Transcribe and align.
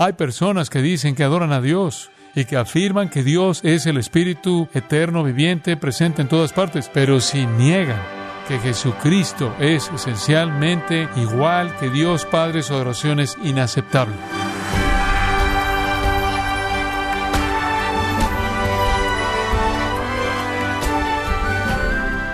Hay 0.00 0.12
personas 0.12 0.70
que 0.70 0.80
dicen 0.80 1.16
que 1.16 1.24
adoran 1.24 1.50
a 1.50 1.60
Dios 1.60 2.08
y 2.32 2.44
que 2.44 2.56
afirman 2.56 3.08
que 3.08 3.24
Dios 3.24 3.62
es 3.64 3.84
el 3.86 3.96
Espíritu 3.96 4.68
eterno, 4.72 5.24
viviente, 5.24 5.76
presente 5.76 6.22
en 6.22 6.28
todas 6.28 6.52
partes, 6.52 6.88
pero 6.94 7.20
si 7.20 7.46
niegan 7.46 8.00
que 8.46 8.60
Jesucristo 8.60 9.56
es 9.58 9.90
esencialmente 9.92 11.08
igual 11.16 11.76
que 11.78 11.90
Dios 11.90 12.24
Padre, 12.26 12.62
su 12.62 12.74
adoración 12.74 13.18
es 13.18 13.36
inaceptable. 13.42 14.14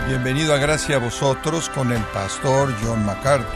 Bienvenido 0.07 0.53
a 0.53 0.59
Gracia 0.59 0.97
a 0.97 0.99
vosotros 0.99 1.71
con 1.71 1.93
el 1.93 2.03
pastor 2.13 2.75
John 2.85 3.07
MacArthur. 3.07 3.49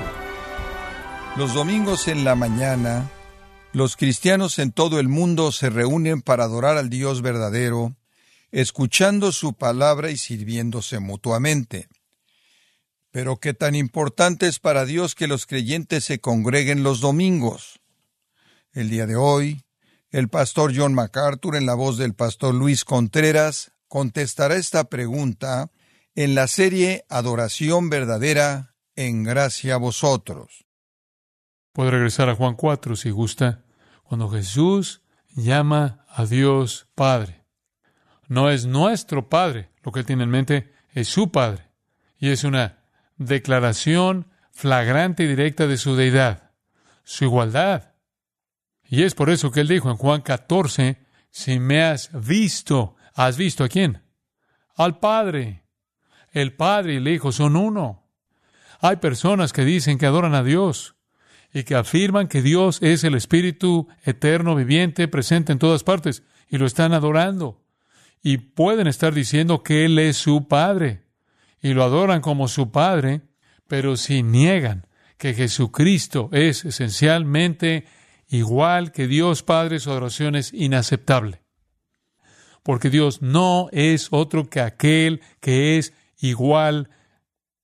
Los 1.36 1.52
domingos 1.52 2.08
en 2.08 2.24
la 2.24 2.34
mañana, 2.34 3.04
los 3.72 3.96
cristianos 3.96 4.58
en 4.58 4.72
todo 4.72 4.98
el 4.98 5.08
mundo 5.08 5.52
se 5.52 5.70
reúnen 5.70 6.22
para 6.22 6.44
adorar 6.44 6.78
al 6.78 6.88
Dios 6.88 7.22
verdadero, 7.22 7.96
escuchando 8.50 9.30
su 9.32 9.54
palabra 9.54 10.10
y 10.10 10.16
sirviéndose 10.16 11.00
mutuamente. 11.00 11.88
Pero 13.10 13.36
qué 13.36 13.54
tan 13.54 13.74
importante 13.74 14.46
es 14.46 14.58
para 14.58 14.84
Dios 14.84 15.14
que 15.14 15.26
los 15.26 15.46
creyentes 15.46 16.04
se 16.04 16.20
congreguen 16.20 16.82
los 16.82 17.00
domingos. 17.00 17.80
El 18.72 18.90
día 18.90 19.06
de 19.06 19.16
hoy, 19.16 19.64
el 20.10 20.28
pastor 20.28 20.72
John 20.74 20.94
MacArthur, 20.94 21.56
en 21.56 21.66
la 21.66 21.74
voz 21.74 21.98
del 21.98 22.14
pastor 22.14 22.54
Luis 22.54 22.84
Contreras, 22.84 23.72
contestará 23.88 24.56
esta 24.56 24.84
pregunta 24.84 25.70
en 26.14 26.34
la 26.34 26.48
serie 26.48 27.04
Adoración 27.08 27.90
Verdadera 27.90 28.74
en 28.96 29.24
Gracia 29.24 29.74
a 29.74 29.78
Vosotros. 29.78 30.67
Puede 31.72 31.90
regresar 31.90 32.28
a 32.28 32.34
Juan 32.34 32.54
4 32.54 32.96
si 32.96 33.10
gusta, 33.10 33.64
cuando 34.02 34.28
Jesús 34.28 35.02
llama 35.34 36.04
a 36.08 36.24
Dios 36.26 36.88
Padre. 36.94 37.44
No 38.26 38.50
es 38.50 38.66
nuestro 38.66 39.28
Padre, 39.28 39.70
lo 39.82 39.92
que 39.92 40.00
él 40.00 40.06
tiene 40.06 40.24
en 40.24 40.30
mente 40.30 40.72
es 40.92 41.08
su 41.08 41.30
Padre. 41.30 41.70
Y 42.18 42.30
es 42.30 42.44
una 42.44 42.78
declaración 43.16 44.30
flagrante 44.50 45.24
y 45.24 45.28
directa 45.28 45.66
de 45.66 45.76
su 45.76 45.94
deidad, 45.94 46.50
su 47.04 47.24
igualdad. 47.24 47.94
Y 48.84 49.02
es 49.02 49.14
por 49.14 49.30
eso 49.30 49.50
que 49.50 49.60
él 49.60 49.68
dijo 49.68 49.90
en 49.90 49.96
Juan 49.96 50.22
14, 50.22 50.98
si 51.30 51.58
me 51.58 51.82
has 51.82 52.10
visto, 52.12 52.96
¿has 53.14 53.36
visto 53.36 53.64
a 53.64 53.68
quién? 53.68 54.02
Al 54.76 54.98
Padre. 54.98 55.64
El 56.32 56.54
Padre 56.54 56.94
y 56.94 56.96
el 56.96 57.08
Hijo 57.08 57.32
son 57.32 57.56
uno. 57.56 58.10
Hay 58.80 58.96
personas 58.96 59.52
que 59.52 59.64
dicen 59.64 59.98
que 59.98 60.06
adoran 60.06 60.34
a 60.34 60.42
Dios 60.42 60.96
y 61.52 61.62
que 61.62 61.74
afirman 61.74 62.28
que 62.28 62.42
Dios 62.42 62.78
es 62.82 63.04
el 63.04 63.14
Espíritu 63.14 63.88
eterno, 64.04 64.54
viviente, 64.54 65.08
presente 65.08 65.52
en 65.52 65.58
todas 65.58 65.84
partes, 65.84 66.22
y 66.48 66.58
lo 66.58 66.66
están 66.66 66.92
adorando. 66.92 67.62
Y 68.22 68.38
pueden 68.38 68.86
estar 68.86 69.14
diciendo 69.14 69.62
que 69.62 69.84
Él 69.84 69.98
es 69.98 70.16
su 70.16 70.48
Padre, 70.48 71.02
y 71.60 71.72
lo 71.74 71.84
adoran 71.84 72.20
como 72.20 72.48
su 72.48 72.70
Padre, 72.70 73.22
pero 73.66 73.96
si 73.96 74.22
niegan 74.22 74.86
que 75.16 75.34
Jesucristo 75.34 76.30
es 76.32 76.64
esencialmente 76.64 77.86
igual 78.28 78.92
que 78.92 79.06
Dios 79.06 79.42
Padre, 79.42 79.80
su 79.80 79.90
adoración 79.90 80.36
es 80.36 80.52
inaceptable. 80.52 81.42
Porque 82.62 82.90
Dios 82.90 83.22
no 83.22 83.68
es 83.72 84.08
otro 84.10 84.48
que 84.48 84.60
aquel 84.60 85.22
que 85.40 85.78
es 85.78 85.92
igual 86.20 86.90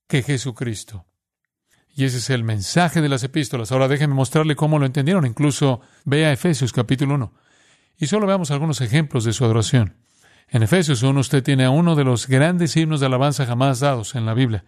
que 0.07 0.23
Jesucristo. 0.23 1.05
Y 1.95 2.03
ese 2.03 2.17
es 2.17 2.29
el 2.29 2.43
mensaje 2.43 3.01
de 3.01 3.07
las 3.07 3.23
epístolas. 3.23 3.71
Ahora 3.71 3.87
déjenme 3.87 4.15
mostrarle 4.15 4.57
cómo 4.57 4.79
lo 4.79 4.85
entendieron. 4.85 5.25
Incluso 5.25 5.79
vea 6.03 6.33
Efesios 6.33 6.73
capítulo 6.73 7.15
1. 7.15 7.33
Y 7.97 8.07
solo 8.07 8.27
veamos 8.27 8.51
algunos 8.51 8.81
ejemplos 8.81 9.23
de 9.23 9.31
su 9.31 9.45
adoración. 9.45 9.95
En 10.49 10.61
Efesios 10.61 11.03
1 11.03 11.17
usted 11.17 11.41
tiene 11.41 11.63
a 11.63 11.69
uno 11.69 11.95
de 11.95 12.03
los 12.03 12.27
grandes 12.27 12.75
himnos 12.75 12.99
de 12.99 13.05
alabanza 13.05 13.45
jamás 13.45 13.79
dados 13.79 14.15
en 14.15 14.25
la 14.25 14.33
Biblia. 14.33 14.65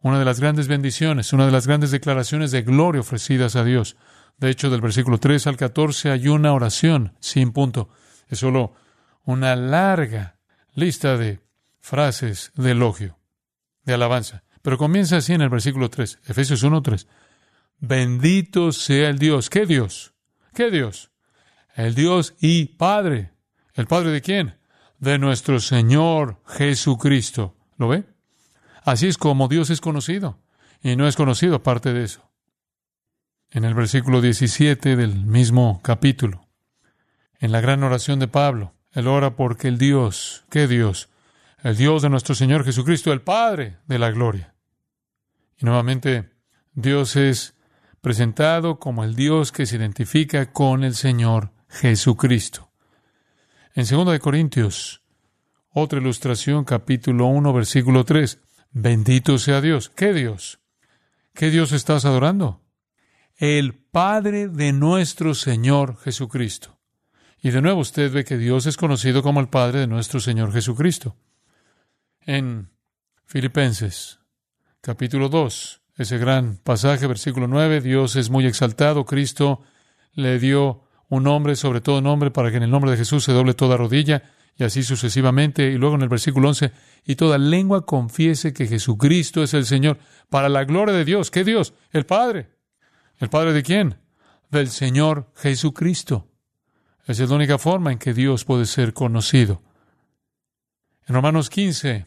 Una 0.00 0.20
de 0.20 0.24
las 0.24 0.38
grandes 0.38 0.68
bendiciones, 0.68 1.32
una 1.32 1.44
de 1.44 1.52
las 1.52 1.66
grandes 1.66 1.90
declaraciones 1.90 2.52
de 2.52 2.62
gloria 2.62 3.00
ofrecidas 3.00 3.56
a 3.56 3.64
Dios. 3.64 3.96
De 4.38 4.48
hecho, 4.48 4.70
del 4.70 4.80
versículo 4.80 5.18
3 5.18 5.48
al 5.48 5.56
14 5.56 6.10
hay 6.10 6.28
una 6.28 6.52
oración 6.52 7.14
sin 7.18 7.50
punto. 7.50 7.90
Es 8.28 8.38
solo 8.38 8.74
una 9.24 9.56
larga 9.56 10.38
lista 10.74 11.16
de 11.16 11.40
frases 11.80 12.52
de 12.54 12.70
elogio 12.70 13.18
de 13.84 13.94
alabanza. 13.94 14.44
Pero 14.62 14.78
comienza 14.78 15.16
así 15.16 15.32
en 15.32 15.40
el 15.40 15.48
versículo 15.48 15.90
3, 15.90 16.20
Efesios 16.26 16.62
1, 16.62 16.82
3. 16.82 17.06
Bendito 17.78 18.72
sea 18.72 19.08
el 19.08 19.18
Dios. 19.18 19.48
¿Qué 19.48 19.64
Dios? 19.64 20.12
¿Qué 20.54 20.70
Dios? 20.70 21.10
El 21.74 21.94
Dios 21.94 22.34
y 22.40 22.66
Padre. 22.66 23.32
¿El 23.74 23.86
Padre 23.86 24.10
de 24.10 24.20
quién? 24.20 24.58
De 24.98 25.18
nuestro 25.18 25.60
Señor 25.60 26.42
Jesucristo. 26.46 27.56
¿Lo 27.78 27.88
ve? 27.88 28.04
Así 28.84 29.06
es 29.06 29.16
como 29.16 29.48
Dios 29.48 29.70
es 29.70 29.80
conocido. 29.80 30.38
Y 30.82 30.96
no 30.96 31.08
es 31.08 31.16
conocido 31.16 31.56
aparte 31.56 31.92
de 31.92 32.04
eso. 32.04 32.30
En 33.50 33.64
el 33.64 33.74
versículo 33.74 34.20
17 34.20 34.96
del 34.96 35.24
mismo 35.24 35.80
capítulo, 35.82 36.46
en 37.40 37.52
la 37.52 37.60
gran 37.60 37.82
oración 37.82 38.20
de 38.20 38.28
Pablo, 38.28 38.74
él 38.92 39.08
ora 39.08 39.34
porque 39.34 39.68
el 39.68 39.78
Dios, 39.78 40.44
¿qué 40.50 40.68
Dios? 40.68 41.08
El 41.62 41.76
Dios 41.76 42.02
de 42.02 42.08
nuestro 42.08 42.34
Señor 42.34 42.64
Jesucristo, 42.64 43.12
el 43.12 43.20
Padre 43.20 43.78
de 43.86 43.98
la 43.98 44.10
gloria. 44.10 44.54
Y 45.58 45.66
nuevamente, 45.66 46.30
Dios 46.72 47.16
es 47.16 47.54
presentado 48.00 48.78
como 48.78 49.04
el 49.04 49.14
Dios 49.14 49.52
que 49.52 49.66
se 49.66 49.76
identifica 49.76 50.52
con 50.52 50.84
el 50.84 50.94
Señor 50.94 51.52
Jesucristo. 51.68 52.70
En 53.74 53.86
2 53.86 54.12
de 54.12 54.20
Corintios, 54.20 55.02
otra 55.72 56.00
ilustración, 56.00 56.64
capítulo 56.64 57.26
1, 57.26 57.52
versículo 57.52 58.04
3. 58.04 58.40
Bendito 58.72 59.38
sea 59.38 59.60
Dios. 59.60 59.90
¿Qué 59.90 60.12
Dios? 60.12 60.60
¿Qué 61.34 61.50
Dios 61.50 61.72
estás 61.72 62.04
adorando? 62.04 62.62
El 63.36 63.74
Padre 63.74 64.48
de 64.48 64.72
nuestro 64.72 65.34
Señor 65.34 65.98
Jesucristo. 65.98 66.78
Y 67.42 67.50
de 67.50 67.62
nuevo 67.62 67.80
usted 67.80 68.12
ve 68.12 68.24
que 68.24 68.36
Dios 68.36 68.66
es 68.66 68.76
conocido 68.76 69.22
como 69.22 69.40
el 69.40 69.48
Padre 69.48 69.80
de 69.80 69.86
nuestro 69.86 70.20
Señor 70.20 70.52
Jesucristo 70.52 71.16
en 72.26 72.70
Filipenses, 73.24 74.20
capítulo 74.80 75.28
2, 75.28 75.82
ese 75.96 76.18
gran 76.18 76.56
pasaje, 76.56 77.06
versículo 77.06 77.46
9, 77.46 77.80
Dios 77.80 78.16
es 78.16 78.30
muy 78.30 78.46
exaltado, 78.46 79.04
Cristo 79.04 79.62
le 80.12 80.38
dio 80.38 80.84
un 81.08 81.24
nombre 81.24 81.56
sobre 81.56 81.80
todo 81.80 82.00
nombre 82.00 82.30
para 82.30 82.50
que 82.50 82.56
en 82.56 82.62
el 82.62 82.70
nombre 82.70 82.90
de 82.90 82.96
Jesús 82.96 83.24
se 83.24 83.32
doble 83.32 83.54
toda 83.54 83.76
rodilla 83.76 84.22
y 84.56 84.64
así 84.64 84.82
sucesivamente. 84.82 85.70
Y 85.70 85.76
luego 85.76 85.96
en 85.96 86.02
el 86.02 86.08
versículo 86.08 86.48
11, 86.48 86.72
y 87.04 87.16
toda 87.16 87.38
lengua 87.38 87.84
confiese 87.84 88.52
que 88.52 88.66
Jesucristo 88.66 89.42
es 89.42 89.54
el 89.54 89.66
Señor, 89.66 89.98
para 90.28 90.48
la 90.48 90.64
gloria 90.64 90.94
de 90.94 91.04
Dios. 91.04 91.30
¿Qué 91.30 91.44
Dios? 91.44 91.74
El 91.90 92.06
Padre. 92.06 92.50
¿El 93.18 93.28
Padre 93.28 93.52
de 93.52 93.62
quién? 93.62 93.98
Del 94.50 94.68
Señor 94.68 95.32
Jesucristo. 95.34 96.28
Esa 97.06 97.24
es 97.24 97.30
la 97.30 97.36
única 97.36 97.58
forma 97.58 97.90
en 97.90 97.98
que 97.98 98.14
Dios 98.14 98.44
puede 98.44 98.66
ser 98.66 98.92
conocido. 98.92 99.62
En 101.10 101.14
Romanos 101.14 101.50
15, 101.50 102.06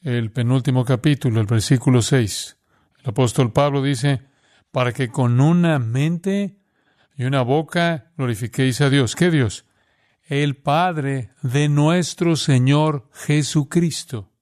el 0.00 0.32
penúltimo 0.32 0.82
capítulo, 0.82 1.42
el 1.42 1.46
versículo 1.46 2.00
6. 2.00 2.56
El 3.00 3.10
apóstol 3.10 3.52
Pablo 3.52 3.82
dice, 3.82 4.22
para 4.70 4.94
que 4.94 5.10
con 5.10 5.38
una 5.42 5.78
mente 5.78 6.56
y 7.16 7.24
una 7.24 7.42
boca 7.42 8.10
glorifiquéis 8.16 8.80
a 8.80 8.88
Dios. 8.88 9.14
¿Qué 9.14 9.30
Dios? 9.30 9.66
El 10.22 10.56
Padre 10.56 11.32
de 11.42 11.68
nuestro 11.68 12.36
Señor 12.36 13.10
Jesucristo. 13.12 14.32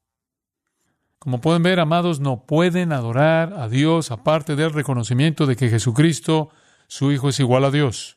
Como 1.19 1.41
pueden 1.41 1.65
ver, 1.65 1.81
amados, 1.81 2.21
no 2.21 2.47
pueden 2.47 2.93
adorar 2.93 3.55
a 3.55 3.69
Dios 3.69 4.13
aparte 4.13 4.55
del 4.55 4.73
reconocimiento 4.73 5.47
de 5.47 5.57
que 5.57 5.71
Jesucristo, 5.71 6.51
su 6.87 7.11
Hijo, 7.11 7.31
es 7.31 7.41
igual 7.41 7.65
a 7.65 7.73
Dios. 7.73 8.17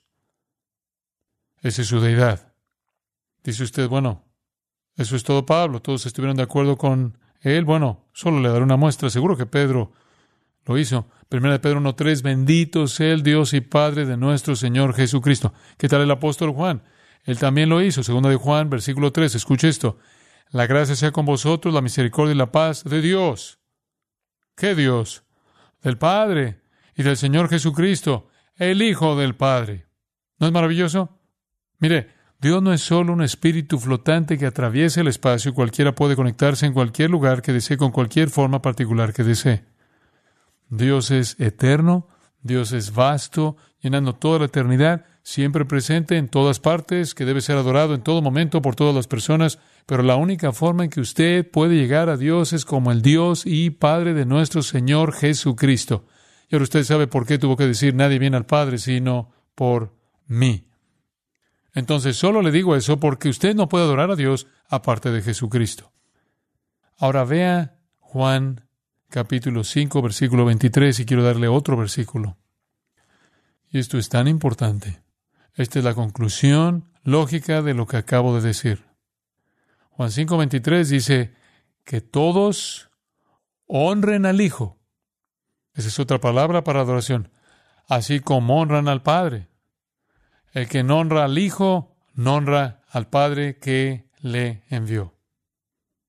Esa 1.64 1.82
es 1.82 1.88
su 1.88 2.00
deidad. 2.02 2.54
Dice 3.44 3.64
usted, 3.64 3.90
bueno, 3.90 4.32
eso 4.96 5.16
es 5.16 5.24
todo 5.24 5.46
Pablo. 5.46 5.82
Todos 5.82 6.06
estuvieron 6.06 6.38
de 6.38 6.44
acuerdo 6.44 6.78
con 6.78 7.18
él, 7.42 7.66
bueno, 7.66 8.06
solo 8.14 8.40
le 8.40 8.50
daré 8.50 8.64
una 8.64 8.78
muestra. 8.78 9.10
Seguro 9.10 9.36
que 9.36 9.46
Pedro 9.46 9.92
lo 10.66 10.78
hizo. 10.78 11.08
Primera 11.30 11.54
de 11.54 11.60
Pedro 11.60 11.82
1.3, 11.82 12.22
bendito 12.22 12.88
sea 12.88 13.12
el 13.12 13.24
Dios 13.24 13.54
y 13.54 13.62
Padre 13.62 14.06
de 14.06 14.18
nuestro 14.18 14.56
Señor 14.56 14.94
Jesucristo. 14.94 15.54
¿Qué 15.78 15.88
tal 15.88 16.02
el 16.02 16.12
apóstol 16.12 16.52
Juan? 16.52 16.84
Él 17.26 17.38
también 17.38 17.70
lo 17.70 17.82
hizo. 17.82 18.04
Segunda 18.04 18.30
de 18.30 18.36
Juan, 18.36 18.70
versículo 18.70 19.12
3, 19.12 19.36
escuche 19.36 19.68
esto. 19.68 19.98
La 20.52 20.68
gracia 20.68 20.96
sea 20.96 21.12
con 21.12 21.26
vosotros, 21.26 21.74
la 21.74 21.82
misericordia 21.82 22.34
y 22.34 22.38
la 22.38 22.52
paz 22.52 22.84
de 22.84 23.02
Dios. 23.02 23.60
¿Qué 24.56 24.76
Dios? 24.76 25.24
Del 25.82 25.98
Padre 25.98 26.62
y 26.96 27.04
del 27.04 27.18
Señor 27.18 27.50
Jesucristo, 27.50 28.28
el 28.56 28.82
Hijo 28.82 29.16
del 29.16 29.36
Padre. 29.36 29.88
¿No 30.38 30.48
es 30.48 30.54
maravilloso? 30.54 31.20
Mire, 31.80 32.10
Dios 32.44 32.62
no 32.62 32.74
es 32.74 32.82
solo 32.82 33.14
un 33.14 33.22
espíritu 33.22 33.80
flotante 33.80 34.38
que 34.38 34.46
atraviesa 34.46 35.00
el 35.00 35.08
espacio 35.08 35.52
y 35.52 35.54
cualquiera 35.54 35.96
puede 35.96 36.18
conectarse 36.18 36.66
en 36.66 36.74
cualquier 36.74 37.10
lugar 37.10 37.42
que 37.42 37.54
desee 37.54 37.78
con 37.78 37.94
cualquier 37.94 38.30
forma 38.30 38.62
particular 38.62 39.14
que 39.14 39.24
desee. 39.24 39.64
Dios 40.68 41.10
es 41.10 41.40
eterno, 41.40 42.10
Dios 42.42 42.74
es 42.74 42.94
vasto, 42.94 43.56
llenando 43.80 44.16
toda 44.16 44.40
la 44.40 44.46
eternidad, 44.48 45.06
siempre 45.22 45.64
presente 45.64 46.18
en 46.18 46.28
todas 46.28 46.60
partes, 46.60 47.16
que 47.16 47.24
debe 47.24 47.40
ser 47.40 47.56
adorado 47.56 47.96
en 47.96 48.02
todo 48.02 48.22
momento 48.22 48.62
por 48.62 48.76
todas 48.76 48.94
las 48.94 49.08
personas, 49.08 49.58
pero 49.86 50.04
la 50.04 50.18
única 50.18 50.52
forma 50.52 50.84
en 50.84 50.90
que 50.90 51.00
usted 51.00 51.50
puede 51.50 51.78
llegar 51.78 52.10
a 52.10 52.18
Dios 52.18 52.52
es 52.52 52.66
como 52.66 52.92
el 52.92 53.02
Dios 53.02 53.44
y 53.46 53.70
Padre 53.70 54.14
de 54.14 54.26
nuestro 54.26 54.64
Señor 54.64 55.14
Jesucristo. 55.14 56.08
Y 56.50 56.56
ahora 56.56 56.64
usted 56.64 56.84
sabe 56.84 57.08
por 57.08 57.26
qué 57.26 57.38
tuvo 57.38 57.56
que 57.56 57.68
decir 57.68 57.96
nadie 57.96 58.20
viene 58.20 58.36
al 58.36 58.46
Padre 58.46 58.80
sino 58.80 59.32
por 59.56 59.96
mí. 60.28 60.73
Entonces 61.74 62.18
solo 62.18 62.42
le 62.42 62.52
digo 62.52 62.76
eso 62.76 63.00
porque 63.00 63.30
usted 63.30 63.56
no 63.56 63.68
puede 63.68 63.86
adorar 63.86 64.12
a 64.12 64.16
Dios 64.16 64.48
aparte 64.70 65.12
de 65.12 65.22
Jesucristo. 65.22 65.92
Ahora 66.98 67.24
vea 67.24 67.80
Juan 68.00 68.68
capítulo 69.10 69.64
5, 69.64 70.02
versículo 70.02 70.46
23 70.46 71.00
y 71.00 71.06
quiero 71.06 71.24
darle 71.24 71.48
otro 71.48 71.76
versículo. 71.76 72.38
Y 73.70 73.80
esto 73.80 73.98
es 73.98 74.10
tan 74.10 74.28
importante. 74.28 75.02
Esta 75.56 75.80
es 75.80 75.86
la 75.86 75.94
conclusión 75.94 76.92
lógica 77.04 77.62
de 77.62 77.74
lo 77.74 77.88
que 77.88 77.98
acabo 77.98 78.36
de 78.36 78.48
decir. 78.48 78.86
Juan 79.90 80.12
5, 80.12 80.38
23 80.38 80.90
dice 80.90 81.34
que 81.84 82.02
todos 82.02 82.90
honren 83.68 84.26
al 84.26 84.42
Hijo. 84.42 84.80
Esa 85.74 85.88
es 85.88 86.00
otra 86.00 86.20
palabra 86.20 86.64
para 86.64 86.82
adoración. 86.82 87.32
Así 87.88 88.20
como 88.20 88.60
honran 88.60 88.88
al 88.88 89.02
Padre. 89.02 89.50
El 90.54 90.70
que 90.70 90.84
no 90.84 91.00
honra 91.00 91.26
al 91.26 91.38
Hijo, 91.38 91.96
no 92.14 92.36
honra 92.36 92.82
al 92.90 93.10
Padre 93.10 93.58
que 93.60 94.08
le 94.22 94.64
envió. 94.70 95.16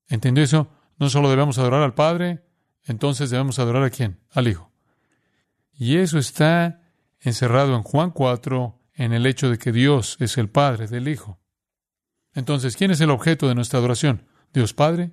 ¿Entendió 0.07 0.45
eso? 0.45 0.69
No 0.99 1.09
solo 1.11 1.31
debemos 1.31 1.59
adorar 1.59 1.83
al 1.83 1.95
Padre, 1.95 2.45
entonces 2.85 3.31
debemos 3.31 3.59
adorar 3.59 3.83
a 3.83 3.91
quién? 3.91 4.21
Al 4.31 4.47
Hijo. 4.49 4.71
Y 5.73 5.97
eso 5.97 6.19
está 6.19 6.83
encerrado 7.21 7.75
en 7.75 7.83
Juan 7.83 8.11
4 8.11 8.79
en 8.95 9.13
el 9.13 9.27
hecho 9.27 9.51
de 9.51 9.59
que 9.59 9.73
Dios 9.73 10.17
es 10.21 10.39
el 10.39 10.49
Padre 10.49 10.87
del 10.87 11.09
Hijo. 11.09 11.41
Entonces, 12.35 12.77
¿quién 12.77 12.91
es 12.91 13.01
el 13.01 13.11
objeto 13.11 13.49
de 13.49 13.55
nuestra 13.55 13.79
adoración? 13.79 14.29
Dios 14.53 14.75
Padre 14.75 15.13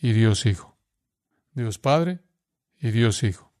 y 0.00 0.12
Dios 0.12 0.46
Hijo. 0.46 0.78
Dios 1.52 1.78
Padre 1.78 2.20
y 2.80 2.90
Dios 2.90 3.22
Hijo. 3.22 3.52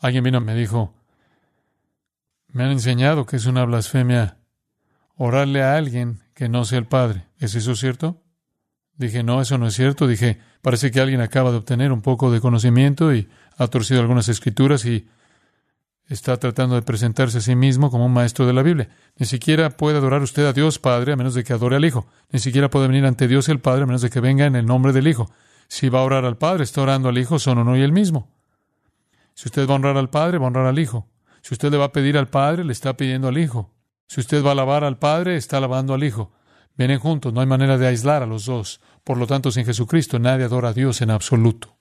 Alguien 0.00 0.24
vino 0.24 0.38
y 0.38 0.42
me 0.42 0.54
dijo, 0.54 0.94
me 2.54 2.62
han 2.62 2.70
enseñado 2.70 3.26
que 3.26 3.36
es 3.36 3.46
una 3.46 3.64
blasfemia 3.64 4.38
orarle 5.16 5.62
a 5.62 5.76
alguien 5.76 6.20
que 6.34 6.48
no 6.48 6.64
sea 6.64 6.78
el 6.78 6.86
Padre. 6.86 7.26
¿Es 7.38 7.56
eso 7.56 7.74
cierto? 7.74 8.22
Dije, 8.96 9.24
no, 9.24 9.40
eso 9.40 9.58
no 9.58 9.66
es 9.66 9.74
cierto. 9.74 10.06
Dije, 10.06 10.38
parece 10.62 10.92
que 10.92 11.00
alguien 11.00 11.20
acaba 11.20 11.50
de 11.50 11.56
obtener 11.56 11.90
un 11.90 12.00
poco 12.00 12.30
de 12.30 12.40
conocimiento 12.40 13.12
y 13.12 13.28
ha 13.58 13.66
torcido 13.66 14.00
algunas 14.00 14.28
escrituras 14.28 14.84
y 14.84 15.08
está 16.06 16.36
tratando 16.36 16.76
de 16.76 16.82
presentarse 16.82 17.38
a 17.38 17.40
sí 17.40 17.56
mismo 17.56 17.90
como 17.90 18.06
un 18.06 18.12
maestro 18.12 18.46
de 18.46 18.52
la 18.52 18.62
Biblia. 18.62 18.88
Ni 19.16 19.26
siquiera 19.26 19.70
puede 19.70 19.98
adorar 19.98 20.22
usted 20.22 20.46
a 20.46 20.52
Dios 20.52 20.78
Padre 20.78 21.12
a 21.12 21.16
menos 21.16 21.34
de 21.34 21.42
que 21.42 21.52
adore 21.52 21.74
al 21.74 21.84
Hijo. 21.84 22.06
Ni 22.30 22.38
siquiera 22.38 22.70
puede 22.70 22.86
venir 22.86 23.04
ante 23.04 23.26
Dios 23.26 23.48
el 23.48 23.58
Padre 23.58 23.82
a 23.82 23.86
menos 23.86 24.02
de 24.02 24.10
que 24.10 24.20
venga 24.20 24.46
en 24.46 24.54
el 24.54 24.64
nombre 24.64 24.92
del 24.92 25.08
Hijo. 25.08 25.28
Si 25.66 25.88
va 25.88 25.98
a 25.98 26.04
orar 26.04 26.24
al 26.24 26.38
Padre, 26.38 26.62
está 26.62 26.82
orando 26.82 27.08
al 27.08 27.18
Hijo, 27.18 27.40
son 27.40 27.58
uno 27.58 27.76
y 27.76 27.82
el 27.82 27.90
mismo. 27.90 28.30
Si 29.34 29.48
usted 29.48 29.66
va 29.68 29.72
a 29.72 29.76
honrar 29.76 29.96
al 29.96 30.10
Padre, 30.10 30.38
va 30.38 30.44
a 30.44 30.46
honrar 30.48 30.66
al 30.66 30.78
Hijo. 30.78 31.08
Si 31.44 31.52
usted 31.52 31.70
le 31.70 31.76
va 31.76 31.84
a 31.84 31.92
pedir 31.92 32.16
al 32.16 32.28
Padre, 32.28 32.64
le 32.64 32.72
está 32.72 32.96
pidiendo 32.96 33.28
al 33.28 33.36
Hijo. 33.36 33.70
Si 34.06 34.18
usted 34.18 34.42
va 34.42 34.48
a 34.48 34.52
alabar 34.52 34.82
al 34.82 34.98
Padre, 34.98 35.36
está 35.36 35.58
alabando 35.58 35.92
al 35.92 36.02
Hijo. 36.02 36.32
Vienen 36.74 36.98
juntos, 36.98 37.34
no 37.34 37.42
hay 37.42 37.46
manera 37.46 37.76
de 37.76 37.86
aislar 37.86 38.22
a 38.22 38.26
los 38.26 38.46
dos. 38.46 38.80
Por 39.04 39.18
lo 39.18 39.26
tanto, 39.26 39.50
sin 39.50 39.66
Jesucristo 39.66 40.18
nadie 40.18 40.46
adora 40.46 40.70
a 40.70 40.72
Dios 40.72 41.02
en 41.02 41.10
absoluto. 41.10 41.76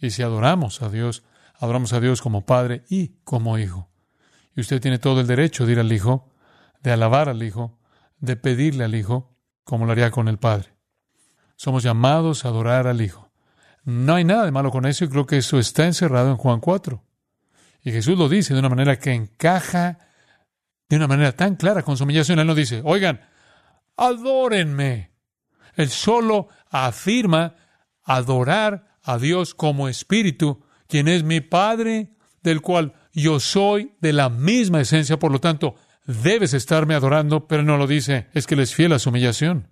Y 0.00 0.10
si 0.10 0.22
adoramos 0.22 0.82
a 0.82 0.88
Dios, 0.88 1.22
adoramos 1.54 1.92
a 1.92 2.00
Dios 2.00 2.20
como 2.20 2.44
Padre 2.44 2.82
y 2.88 3.20
como 3.22 3.56
Hijo. 3.56 3.88
Y 4.56 4.62
usted 4.62 4.80
tiene 4.80 4.98
todo 4.98 5.20
el 5.20 5.28
derecho 5.28 5.64
de 5.64 5.70
ir 5.70 5.78
al 5.78 5.92
Hijo, 5.92 6.32
de 6.82 6.90
alabar 6.90 7.28
al 7.28 7.44
Hijo, 7.44 7.78
de 8.18 8.34
pedirle 8.34 8.82
al 8.82 8.96
Hijo, 8.96 9.36
como 9.62 9.86
lo 9.86 9.92
haría 9.92 10.10
con 10.10 10.26
el 10.26 10.38
Padre. 10.38 10.74
Somos 11.54 11.84
llamados 11.84 12.44
a 12.44 12.48
adorar 12.48 12.88
al 12.88 13.00
Hijo. 13.00 13.30
No 13.84 14.16
hay 14.16 14.24
nada 14.24 14.44
de 14.44 14.50
malo 14.50 14.72
con 14.72 14.86
eso 14.86 15.04
y 15.04 15.08
creo 15.08 15.24
que 15.24 15.36
eso 15.36 15.56
está 15.60 15.86
encerrado 15.86 16.32
en 16.32 16.36
Juan 16.36 16.58
4. 16.58 17.05
Y 17.86 17.92
Jesús 17.92 18.18
lo 18.18 18.28
dice 18.28 18.52
de 18.52 18.58
una 18.58 18.68
manera 18.68 18.98
que 18.98 19.12
encaja 19.12 20.00
de 20.88 20.96
una 20.96 21.06
manera 21.06 21.30
tan 21.36 21.54
clara 21.54 21.84
con 21.84 21.96
su 21.96 22.02
humillación. 22.02 22.40
Él 22.40 22.46
no 22.48 22.56
dice, 22.56 22.82
oigan, 22.84 23.20
adórenme. 23.96 25.12
Él 25.76 25.88
solo 25.88 26.48
afirma 26.68 27.54
adorar 28.02 28.98
a 29.04 29.18
Dios 29.18 29.54
como 29.54 29.88
espíritu 29.88 30.64
quien 30.88 31.06
es 31.06 31.22
mi 31.22 31.40
Padre, 31.40 32.16
del 32.42 32.60
cual 32.60 32.92
yo 33.12 33.38
soy 33.38 33.94
de 34.00 34.12
la 34.12 34.30
misma 34.30 34.80
esencia, 34.80 35.20
por 35.20 35.30
lo 35.30 35.38
tanto, 35.38 35.76
debes 36.06 36.54
estarme 36.54 36.96
adorando, 36.96 37.46
pero 37.46 37.62
no 37.62 37.76
lo 37.76 37.86
dice, 37.86 38.26
es 38.32 38.48
que 38.48 38.54
Él 38.54 38.62
es 38.62 38.74
fiel 38.74 38.94
a 38.94 38.98
su 38.98 39.10
humillación. 39.10 39.70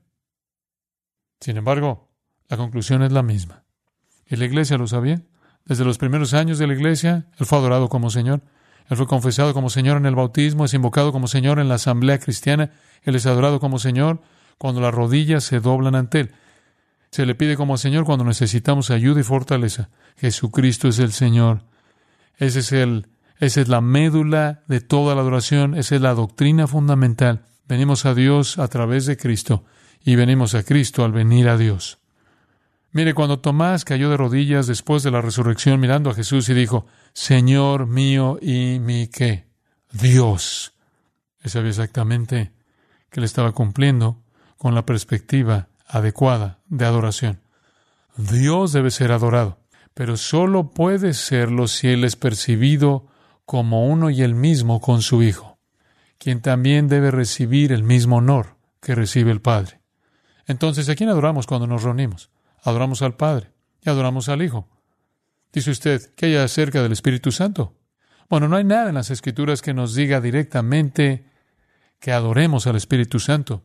Sin 1.40 1.56
embargo, 1.56 2.12
la 2.46 2.56
conclusión 2.58 3.02
es 3.02 3.10
la 3.10 3.24
misma. 3.24 3.64
¿Y 4.24 4.36
la 4.36 4.44
iglesia 4.44 4.78
lo 4.78 4.86
sabía? 4.86 5.20
Desde 5.66 5.84
los 5.84 5.98
primeros 5.98 6.34
años 6.34 6.58
de 6.58 6.66
la 6.66 6.74
iglesia, 6.74 7.26
Él 7.38 7.46
fue 7.46 7.58
adorado 7.58 7.88
como 7.88 8.10
Señor. 8.10 8.42
Él 8.90 8.96
fue 8.96 9.06
confesado 9.06 9.54
como 9.54 9.70
Señor 9.70 9.96
en 9.96 10.06
el 10.06 10.14
bautismo, 10.14 10.64
es 10.64 10.74
invocado 10.74 11.10
como 11.10 11.26
Señor 11.26 11.58
en 11.58 11.68
la 11.68 11.76
asamblea 11.76 12.18
cristiana. 12.18 12.72
Él 13.02 13.14
es 13.14 13.24
adorado 13.26 13.60
como 13.60 13.78
Señor 13.78 14.20
cuando 14.58 14.80
las 14.80 14.94
rodillas 14.94 15.44
se 15.44 15.60
doblan 15.60 15.94
ante 15.94 16.20
Él. 16.20 16.32
Se 17.10 17.24
le 17.24 17.34
pide 17.34 17.56
como 17.56 17.78
Señor 17.78 18.04
cuando 18.04 18.24
necesitamos 18.24 18.90
ayuda 18.90 19.20
y 19.20 19.22
fortaleza. 19.22 19.88
Jesucristo 20.16 20.88
es 20.88 20.98
el 20.98 21.12
Señor. 21.12 21.62
Ese 22.36 22.60
es 22.60 22.72
el, 22.72 23.06
esa 23.38 23.60
es 23.60 23.68
la 23.68 23.80
médula 23.80 24.64
de 24.66 24.80
toda 24.80 25.14
la 25.14 25.22
adoración. 25.22 25.76
Esa 25.76 25.94
es 25.94 26.00
la 26.00 26.12
doctrina 26.12 26.66
fundamental. 26.66 27.46
Venimos 27.66 28.04
a 28.04 28.14
Dios 28.14 28.58
a 28.58 28.68
través 28.68 29.06
de 29.06 29.16
Cristo 29.16 29.64
y 30.04 30.16
venimos 30.16 30.54
a 30.54 30.62
Cristo 30.64 31.04
al 31.04 31.12
venir 31.12 31.48
a 31.48 31.56
Dios. 31.56 32.03
Mire, 32.94 33.12
cuando 33.12 33.40
Tomás 33.40 33.84
cayó 33.84 34.08
de 34.08 34.16
rodillas 34.16 34.68
después 34.68 35.02
de 35.02 35.10
la 35.10 35.20
resurrección 35.20 35.80
mirando 35.80 36.10
a 36.10 36.14
Jesús 36.14 36.48
y 36.48 36.54
dijo, 36.54 36.86
Señor 37.12 37.88
mío 37.88 38.38
y 38.40 38.78
mi 38.78 39.08
qué, 39.08 39.48
Dios. 39.90 40.74
Él 41.40 41.50
sabía 41.50 41.70
exactamente 41.70 42.52
que 43.10 43.18
le 43.18 43.26
estaba 43.26 43.50
cumpliendo 43.50 44.22
con 44.58 44.76
la 44.76 44.86
perspectiva 44.86 45.70
adecuada 45.88 46.60
de 46.68 46.84
adoración. 46.84 47.40
Dios 48.16 48.72
debe 48.72 48.92
ser 48.92 49.10
adorado, 49.10 49.58
pero 49.92 50.16
solo 50.16 50.70
puede 50.70 51.14
serlo 51.14 51.66
si 51.66 51.88
Él 51.88 52.04
es 52.04 52.14
percibido 52.14 53.08
como 53.44 53.88
uno 53.88 54.08
y 54.08 54.22
el 54.22 54.36
mismo 54.36 54.80
con 54.80 55.02
su 55.02 55.24
Hijo, 55.24 55.58
quien 56.16 56.40
también 56.40 56.86
debe 56.86 57.10
recibir 57.10 57.72
el 57.72 57.82
mismo 57.82 58.18
honor 58.18 58.54
que 58.80 58.94
recibe 58.94 59.32
el 59.32 59.40
Padre. 59.40 59.80
Entonces, 60.46 60.88
¿a 60.88 60.94
quién 60.94 61.10
adoramos 61.10 61.48
cuando 61.48 61.66
nos 61.66 61.82
reunimos? 61.82 62.30
Adoramos 62.64 63.02
al 63.02 63.14
Padre 63.14 63.52
y 63.82 63.90
adoramos 63.90 64.28
al 64.28 64.42
Hijo. 64.42 64.68
Dice 65.52 65.70
usted, 65.70 66.14
¿qué 66.16 66.26
hay 66.26 66.36
acerca 66.36 66.82
del 66.82 66.92
Espíritu 66.92 67.30
Santo? 67.30 67.76
Bueno, 68.28 68.48
no 68.48 68.56
hay 68.56 68.64
nada 68.64 68.88
en 68.88 68.94
las 68.94 69.10
Escrituras 69.10 69.62
que 69.62 69.74
nos 69.74 69.94
diga 69.94 70.20
directamente 70.20 71.26
que 72.00 72.10
adoremos 72.10 72.66
al 72.66 72.76
Espíritu 72.76 73.20
Santo. 73.20 73.64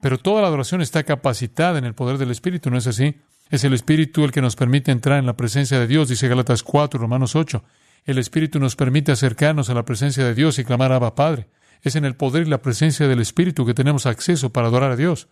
Pero 0.00 0.18
toda 0.18 0.42
la 0.42 0.48
adoración 0.48 0.82
está 0.82 1.02
capacitada 1.02 1.78
en 1.78 1.84
el 1.84 1.94
poder 1.94 2.18
del 2.18 2.30
Espíritu, 2.30 2.70
¿no 2.70 2.78
es 2.78 2.86
así? 2.86 3.16
Es 3.50 3.64
el 3.64 3.72
Espíritu 3.72 4.24
el 4.24 4.30
que 4.30 4.42
nos 4.42 4.54
permite 4.54 4.92
entrar 4.92 5.18
en 5.18 5.26
la 5.26 5.36
presencia 5.36 5.80
de 5.80 5.86
Dios, 5.86 6.08
dice 6.08 6.28
Galatas 6.28 6.62
4, 6.62 7.00
Romanos 7.00 7.34
8. 7.34 7.64
El 8.04 8.18
Espíritu 8.18 8.60
nos 8.60 8.76
permite 8.76 9.12
acercarnos 9.12 9.70
a 9.70 9.74
la 9.74 9.84
presencia 9.84 10.24
de 10.24 10.34
Dios 10.34 10.58
y 10.58 10.64
clamar 10.64 10.92
Abba 10.92 11.14
Padre. 11.14 11.48
Es 11.82 11.96
en 11.96 12.04
el 12.04 12.14
poder 12.14 12.46
y 12.46 12.50
la 12.50 12.62
presencia 12.62 13.08
del 13.08 13.20
Espíritu 13.20 13.64
que 13.64 13.74
tenemos 13.74 14.06
acceso 14.06 14.52
para 14.52 14.68
adorar 14.68 14.92
a 14.92 14.96
Dios. 14.96 15.28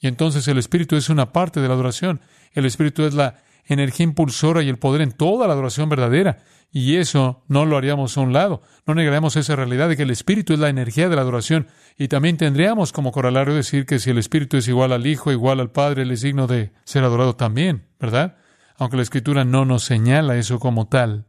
Y 0.00 0.08
entonces 0.08 0.46
el 0.48 0.58
Espíritu 0.58 0.96
es 0.96 1.08
una 1.08 1.32
parte 1.32 1.60
de 1.60 1.68
la 1.68 1.74
adoración. 1.74 2.20
El 2.52 2.66
Espíritu 2.66 3.04
es 3.04 3.14
la 3.14 3.42
energía 3.66 4.04
impulsora 4.04 4.62
y 4.62 4.68
el 4.68 4.78
poder 4.78 5.00
en 5.00 5.12
toda 5.12 5.46
la 5.46 5.54
adoración 5.54 5.88
verdadera. 5.88 6.38
Y 6.70 6.96
eso 6.96 7.44
no 7.46 7.66
lo 7.66 7.76
haríamos 7.76 8.18
a 8.18 8.20
un 8.20 8.32
lado. 8.32 8.60
No 8.84 8.94
negaremos 8.94 9.36
esa 9.36 9.54
realidad 9.54 9.88
de 9.88 9.96
que 9.96 10.02
el 10.02 10.10
Espíritu 10.10 10.54
es 10.54 10.58
la 10.58 10.68
energía 10.68 11.08
de 11.08 11.14
la 11.14 11.22
adoración. 11.22 11.68
Y 11.96 12.08
también 12.08 12.36
tendríamos 12.36 12.92
como 12.92 13.12
corolario 13.12 13.54
decir 13.54 13.86
que 13.86 14.00
si 14.00 14.10
el 14.10 14.18
Espíritu 14.18 14.56
es 14.56 14.66
igual 14.66 14.92
al 14.92 15.06
Hijo, 15.06 15.30
igual 15.30 15.60
al 15.60 15.70
Padre, 15.70 16.02
él 16.02 16.10
es 16.10 16.22
digno 16.22 16.48
de 16.48 16.72
ser 16.84 17.04
adorado 17.04 17.36
también, 17.36 17.86
¿verdad? 18.00 18.38
Aunque 18.76 18.96
la 18.96 19.04
Escritura 19.04 19.44
no 19.44 19.64
nos 19.64 19.84
señala 19.84 20.36
eso 20.36 20.58
como 20.58 20.88
tal. 20.88 21.26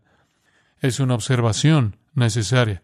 Es 0.80 1.00
una 1.00 1.14
observación 1.14 1.98
necesaria. 2.16 2.82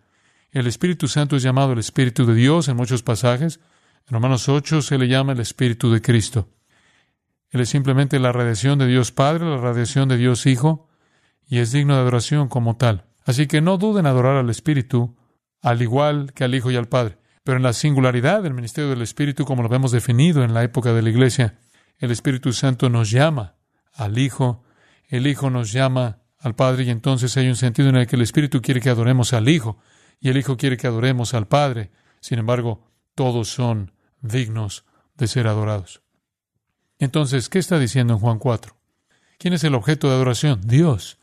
El 0.51 0.67
Espíritu 0.67 1.07
Santo 1.07 1.35
es 1.35 1.43
llamado 1.43 1.73
el 1.73 1.79
Espíritu 1.79 2.25
de 2.25 2.35
Dios 2.35 2.67
en 2.67 2.77
muchos 2.77 3.01
pasajes. 3.01 3.59
En 4.07 4.13
Romanos 4.13 4.49
8 4.49 4.81
se 4.81 4.97
le 4.97 5.07
llama 5.07 5.33
el 5.33 5.39
Espíritu 5.39 5.91
de 5.91 6.01
Cristo. 6.01 6.49
Él 7.49 7.61
es 7.61 7.69
simplemente 7.69 8.19
la 8.19 8.31
radiación 8.31 8.79
de 8.79 8.87
Dios 8.87 9.11
Padre, 9.11 9.45
la 9.45 9.57
radiación 9.57 10.07
de 10.09 10.17
Dios 10.17 10.45
Hijo, 10.45 10.87
y 11.47 11.59
es 11.59 11.71
digno 11.71 11.95
de 11.95 12.01
adoración 12.01 12.47
como 12.47 12.77
tal. 12.77 13.05
Así 13.25 13.47
que 13.47 13.61
no 13.61 13.77
duden 13.77 14.05
en 14.05 14.11
adorar 14.11 14.37
al 14.37 14.49
Espíritu, 14.49 15.17
al 15.61 15.81
igual 15.81 16.33
que 16.33 16.45
al 16.45 16.55
Hijo 16.55 16.71
y 16.71 16.77
al 16.77 16.87
Padre. 16.87 17.17
Pero 17.43 17.57
en 17.57 17.63
la 17.63 17.73
singularidad 17.73 18.43
del 18.43 18.53
ministerio 18.53 18.89
del 18.89 19.01
Espíritu, 19.01 19.45
como 19.45 19.63
lo 19.63 19.69
vemos 19.69 19.91
definido 19.91 20.43
en 20.43 20.53
la 20.53 20.63
época 20.63 20.93
de 20.93 21.01
la 21.01 21.09
Iglesia, 21.09 21.59
el 21.97 22.11
Espíritu 22.11 22.53
Santo 22.53 22.89
nos 22.89 23.11
llama 23.11 23.55
al 23.93 24.17
Hijo, 24.17 24.63
el 25.07 25.27
Hijo 25.27 25.49
nos 25.49 25.71
llama 25.71 26.19
al 26.39 26.55
Padre, 26.55 26.83
y 26.83 26.89
entonces 26.89 27.35
hay 27.37 27.47
un 27.47 27.55
sentido 27.55 27.89
en 27.89 27.97
el 27.97 28.07
que 28.07 28.15
el 28.15 28.21
Espíritu 28.21 28.61
quiere 28.61 28.79
que 28.79 28.89
adoremos 28.89 29.33
al 29.33 29.49
Hijo, 29.49 29.77
y 30.19 30.29
el 30.29 30.37
Hijo 30.37 30.55
quiere 30.57 30.77
que 30.77 30.87
adoremos 30.87 31.33
al 31.33 31.47
Padre. 31.47 31.91
Sin 32.19 32.39
embargo, 32.39 32.90
todos 33.21 33.49
son 33.49 33.91
dignos 34.21 34.83
de 35.13 35.27
ser 35.27 35.45
adorados. 35.45 36.01
Entonces, 36.97 37.49
¿qué 37.49 37.59
está 37.59 37.77
diciendo 37.77 38.13
en 38.13 38.19
Juan 38.19 38.39
4? 38.39 38.75
¿Quién 39.37 39.53
es 39.53 39.63
el 39.63 39.75
objeto 39.75 40.07
de 40.07 40.15
adoración? 40.15 40.59
Dios. 40.65 41.19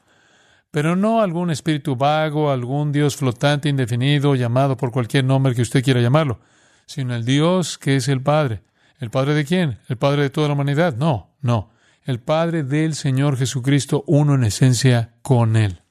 Pero 0.71 0.95
no 0.95 1.23
algún 1.23 1.50
espíritu 1.50 1.97
vago, 1.97 2.52
algún 2.52 2.93
Dios 2.93 3.17
flotante, 3.17 3.69
indefinido, 3.69 4.37
llamado 4.37 4.76
por 4.76 4.93
cualquier 4.93 5.25
nombre 5.25 5.57
que 5.57 5.62
usted 5.62 5.83
quiera 5.83 6.00
llamarlo, 6.00 6.38
sino 6.87 7.17
el 7.17 7.25
Dios 7.25 7.78
que 7.78 7.97
es 7.97 8.07
el 8.07 8.23
Padre. 8.23 8.62
¿El 9.00 9.11
Padre 9.11 9.35
de 9.35 9.45
quién? 9.45 9.81
¿El 9.88 9.97
Padre 9.97 10.23
de 10.23 10.31
toda 10.31 10.47
la 10.47 10.55
humanidad? 10.55 10.95
No, 10.95 11.35
no. 11.40 11.71
El 12.05 12.21
Padre 12.21 12.62
del 12.62 12.95
Señor 12.95 13.37
Jesucristo, 13.37 14.05
uno 14.07 14.37
en 14.37 14.45
esencia 14.45 15.17
con 15.23 15.57
Él. 15.57 15.83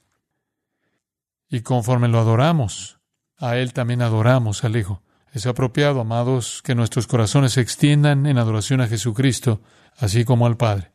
Y 1.50 1.64
conforme 1.64 2.08
lo 2.08 2.20
adoramos, 2.20 2.98
a 3.36 3.58
Él 3.58 3.74
también 3.74 4.02
adoramos 4.02 4.64
al 4.64 4.78
Hijo. 4.78 5.04
Es 5.34 5.46
apropiado, 5.46 6.02
amados, 6.02 6.62
que 6.64 6.76
nuestros 6.76 7.08
corazones 7.08 7.54
se 7.54 7.62
extiendan 7.62 8.26
en 8.26 8.38
adoración 8.38 8.82
a 8.82 8.88
Jesucristo, 8.88 9.62
así 9.98 10.26
como 10.26 10.48
al 10.48 10.58
Padre. 10.58 10.92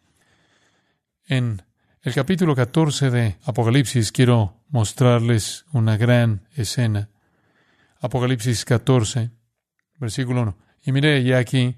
En 1.27 1.63
el 2.03 2.15
capítulo 2.15 2.57
14 2.57 3.11
de 3.11 3.37
Apocalipsis 3.45 4.11
quiero 4.11 4.63
mostrarles 4.71 5.67
una 5.73 5.97
gran 5.97 6.49
escena. 6.57 7.11
Apocalipsis 8.01 8.65
14, 8.65 9.31
versículo 9.99 10.43
1. 10.43 10.59
Y 10.85 10.93
mire 10.93 11.23
ya 11.23 11.39
aquí, 11.39 11.77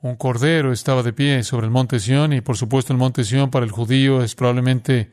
un 0.00 0.16
cordero 0.16 0.72
estaba 0.72 1.02
de 1.02 1.12
pie 1.12 1.42
sobre 1.42 1.66
el 1.66 1.72
monte 1.72 1.98
Sión, 1.98 2.32
y 2.32 2.40
por 2.40 2.56
supuesto 2.56 2.92
el 2.92 2.98
monte 2.98 3.24
Sión 3.24 3.50
para 3.50 3.64
el 3.64 3.72
judío 3.72 4.22
es 4.22 4.34
probablemente 4.34 5.12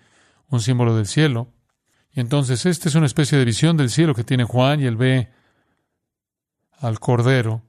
un 0.49 0.61
símbolo 0.61 0.95
del 0.95 1.07
cielo. 1.07 1.53
Y 2.11 2.19
entonces 2.19 2.65
esta 2.65 2.89
es 2.89 2.95
una 2.95 3.05
especie 3.05 3.37
de 3.37 3.45
visión 3.45 3.77
del 3.77 3.89
cielo 3.89 4.13
que 4.13 4.23
tiene 4.23 4.43
Juan 4.43 4.81
y 4.81 4.85
él 4.85 4.97
ve 4.97 5.29
al 6.79 6.99
Cordero. 6.99 7.63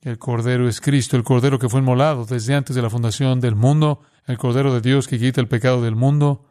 El 0.00 0.18
Cordero 0.18 0.68
es 0.68 0.80
Cristo, 0.80 1.16
el 1.16 1.24
Cordero 1.24 1.58
que 1.58 1.68
fue 1.68 1.80
inmolado 1.80 2.26
desde 2.26 2.54
antes 2.54 2.76
de 2.76 2.82
la 2.82 2.90
fundación 2.90 3.40
del 3.40 3.54
mundo, 3.54 4.02
el 4.26 4.38
Cordero 4.38 4.72
de 4.74 4.80
Dios 4.80 5.08
que 5.08 5.18
quita 5.18 5.40
el 5.40 5.48
pecado 5.48 5.82
del 5.82 5.96
mundo. 5.96 6.46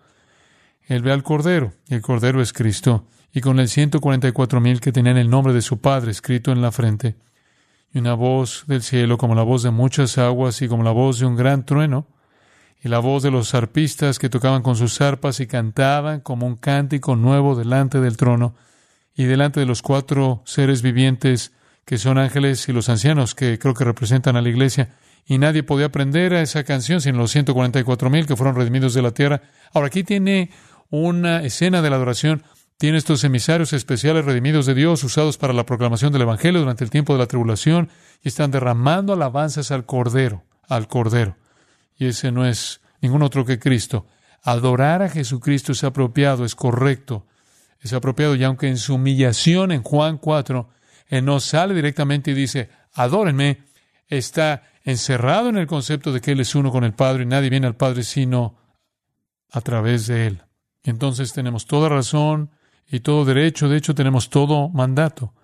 Él 0.87 1.01
ve 1.01 1.11
al 1.11 1.23
Cordero 1.23 1.73
y 1.87 1.95
el 1.95 2.01
Cordero 2.01 2.41
es 2.41 2.51
Cristo. 2.53 3.07
Y 3.31 3.41
con 3.41 3.59
el 3.59 3.67
144 3.67 4.61
mil 4.61 4.79
que 4.79 4.91
tenían 4.91 5.17
el 5.17 5.29
nombre 5.29 5.53
de 5.53 5.61
su 5.63 5.81
Padre 5.81 6.11
escrito 6.11 6.51
en 6.51 6.61
la 6.61 6.71
frente, 6.71 7.15
y 7.91 7.97
una 7.97 8.13
voz 8.13 8.65
del 8.67 8.83
cielo 8.83 9.17
como 9.17 9.33
la 9.33 9.41
voz 9.41 9.63
de 9.63 9.71
muchas 9.71 10.19
aguas 10.19 10.61
y 10.61 10.67
como 10.67 10.83
la 10.83 10.91
voz 10.91 11.19
de 11.19 11.25
un 11.25 11.35
gran 11.35 11.65
trueno, 11.65 12.07
y 12.83 12.89
la 12.89 12.99
voz 12.99 13.23
de 13.23 13.31
los 13.31 13.55
arpistas 13.55 14.19
que 14.19 14.29
tocaban 14.29 14.61
con 14.61 14.75
sus 14.75 15.01
arpas 15.01 15.39
y 15.39 15.47
cantaban 15.47 16.19
como 16.19 16.45
un 16.45 16.57
cántico 16.57 17.15
nuevo 17.15 17.55
delante 17.55 17.99
del 18.01 18.17
trono 18.17 18.55
y 19.15 19.23
delante 19.23 19.59
de 19.59 19.65
los 19.65 19.81
cuatro 19.81 20.43
seres 20.45 20.81
vivientes 20.83 21.53
que 21.85 21.97
son 21.97 22.17
ángeles 22.17 22.67
y 22.69 22.73
los 22.73 22.89
ancianos 22.89 23.35
que 23.35 23.59
creo 23.59 23.73
que 23.73 23.83
representan 23.83 24.35
a 24.35 24.41
la 24.41 24.49
iglesia. 24.49 24.95
Y 25.25 25.37
nadie 25.37 25.63
podía 25.63 25.87
aprender 25.87 26.33
a 26.33 26.41
esa 26.41 26.63
canción 26.63 27.01
sino 27.01 27.17
los 27.17 27.31
144 27.31 28.09
mil 28.09 28.25
que 28.25 28.35
fueron 28.35 28.55
redimidos 28.55 28.93
de 28.93 29.01
la 29.01 29.11
tierra. 29.11 29.41
Ahora 29.73 29.87
aquí 29.87 30.03
tiene 30.03 30.51
una 30.89 31.43
escena 31.43 31.81
de 31.81 31.89
la 31.89 31.95
adoración. 31.95 32.43
Tiene 32.77 32.97
estos 32.97 33.23
emisarios 33.23 33.71
especiales 33.73 34.25
redimidos 34.25 34.65
de 34.65 34.73
Dios 34.73 35.03
usados 35.03 35.37
para 35.37 35.53
la 35.53 35.65
proclamación 35.65 36.11
del 36.11 36.23
Evangelio 36.23 36.59
durante 36.59 36.83
el 36.83 36.89
tiempo 36.89 37.13
de 37.13 37.19
la 37.19 37.27
tribulación 37.27 37.89
y 38.21 38.27
están 38.27 38.51
derramando 38.51 39.13
alabanzas 39.13 39.71
al 39.71 39.85
Cordero, 39.85 40.43
al 40.67 40.87
Cordero 40.87 41.37
y 41.97 42.07
ese 42.07 42.31
no 42.31 42.45
es 42.45 42.81
ningún 43.01 43.23
otro 43.23 43.45
que 43.45 43.59
Cristo. 43.59 44.05
Adorar 44.41 45.01
a 45.01 45.09
Jesucristo 45.09 45.71
es 45.71 45.83
apropiado, 45.83 46.45
es 46.45 46.55
correcto, 46.55 47.25
es 47.79 47.93
apropiado, 47.93 48.35
y 48.35 48.43
aunque 48.43 48.67
en 48.67 48.77
su 48.77 48.95
humillación 48.95 49.71
en 49.71 49.83
Juan 49.83 50.17
4, 50.17 50.69
Él 51.13 51.25
no 51.25 51.39
sale 51.39 51.75
directamente 51.75 52.31
y 52.31 52.33
dice, 52.33 52.71
adórenme, 52.93 53.65
está 54.07 54.63
encerrado 54.83 55.49
en 55.49 55.57
el 55.57 55.67
concepto 55.67 56.11
de 56.11 56.21
que 56.21 56.31
Él 56.31 56.39
es 56.39 56.55
uno 56.55 56.71
con 56.71 56.83
el 56.83 56.93
Padre 56.93 57.21
y 57.21 57.27
nadie 57.27 57.51
viene 57.51 57.67
al 57.67 57.75
Padre 57.75 58.01
sino 58.01 58.57
a 59.51 59.61
través 59.61 60.07
de 60.07 60.25
Él. 60.25 60.41
Y 60.83 60.89
entonces 60.89 61.31
tenemos 61.31 61.67
toda 61.67 61.87
razón 61.87 62.49
y 62.87 63.01
todo 63.01 63.25
derecho, 63.25 63.69
de 63.69 63.77
hecho 63.77 63.93
tenemos 63.93 64.31
todo 64.31 64.69
mandato 64.69 65.35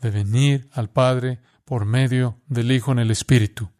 de 0.00 0.10
venir 0.10 0.70
al 0.72 0.88
Padre 0.88 1.40
por 1.66 1.84
medio 1.84 2.40
del 2.46 2.72
Hijo 2.72 2.92
en 2.92 3.00
el 3.00 3.10
Espíritu. 3.10 3.70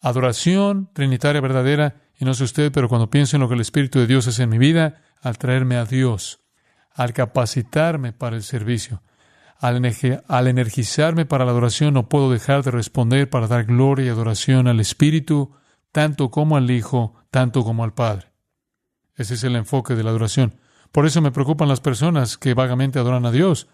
Adoración 0.00 0.90
trinitaria 0.92 1.40
verdadera, 1.40 2.02
y 2.20 2.24
no 2.24 2.34
sé 2.34 2.44
usted, 2.44 2.70
pero 2.70 2.88
cuando 2.88 3.10
pienso 3.10 3.36
en 3.36 3.40
lo 3.40 3.48
que 3.48 3.54
el 3.54 3.62
Espíritu 3.62 3.98
de 3.98 4.06
Dios 4.06 4.28
hace 4.28 4.44
en 4.44 4.48
mi 4.48 4.58
vida, 4.58 5.02
al 5.20 5.38
traerme 5.38 5.74
a 5.74 5.86
Dios, 5.86 6.38
al 6.92 7.12
capacitarme 7.12 8.12
para 8.12 8.36
el 8.36 8.44
servicio, 8.44 9.02
al, 9.64 10.46
energizarme 10.46 11.24
para 11.24 11.46
la 11.46 11.52
adoración, 11.52 11.94
no 11.94 12.08
puedo 12.10 12.30
dejar 12.30 12.62
de 12.62 12.70
responder 12.70 13.30
para 13.30 13.46
dar 13.46 13.64
gloria 13.64 14.06
y 14.06 14.08
adoración 14.10 14.68
al 14.68 14.78
Espíritu, 14.78 15.52
tanto 15.90 16.30
como 16.30 16.58
al 16.58 16.70
Hijo, 16.70 17.14
tanto 17.30 17.64
como 17.64 17.82
al 17.82 17.94
Padre. 17.94 18.26
Ese 19.16 19.34
es 19.34 19.44
el 19.44 19.56
enfoque 19.56 19.94
de 19.94 20.04
la 20.04 20.10
adoración. 20.10 20.60
Por 20.92 21.06
eso 21.06 21.22
me 21.22 21.30
preocupan 21.30 21.68
las 21.68 21.80
personas 21.80 22.36
que 22.36 22.52
vagamente 22.52 22.98
adoran 22.98 23.24
a 23.24 23.30
Dios. 23.30 23.68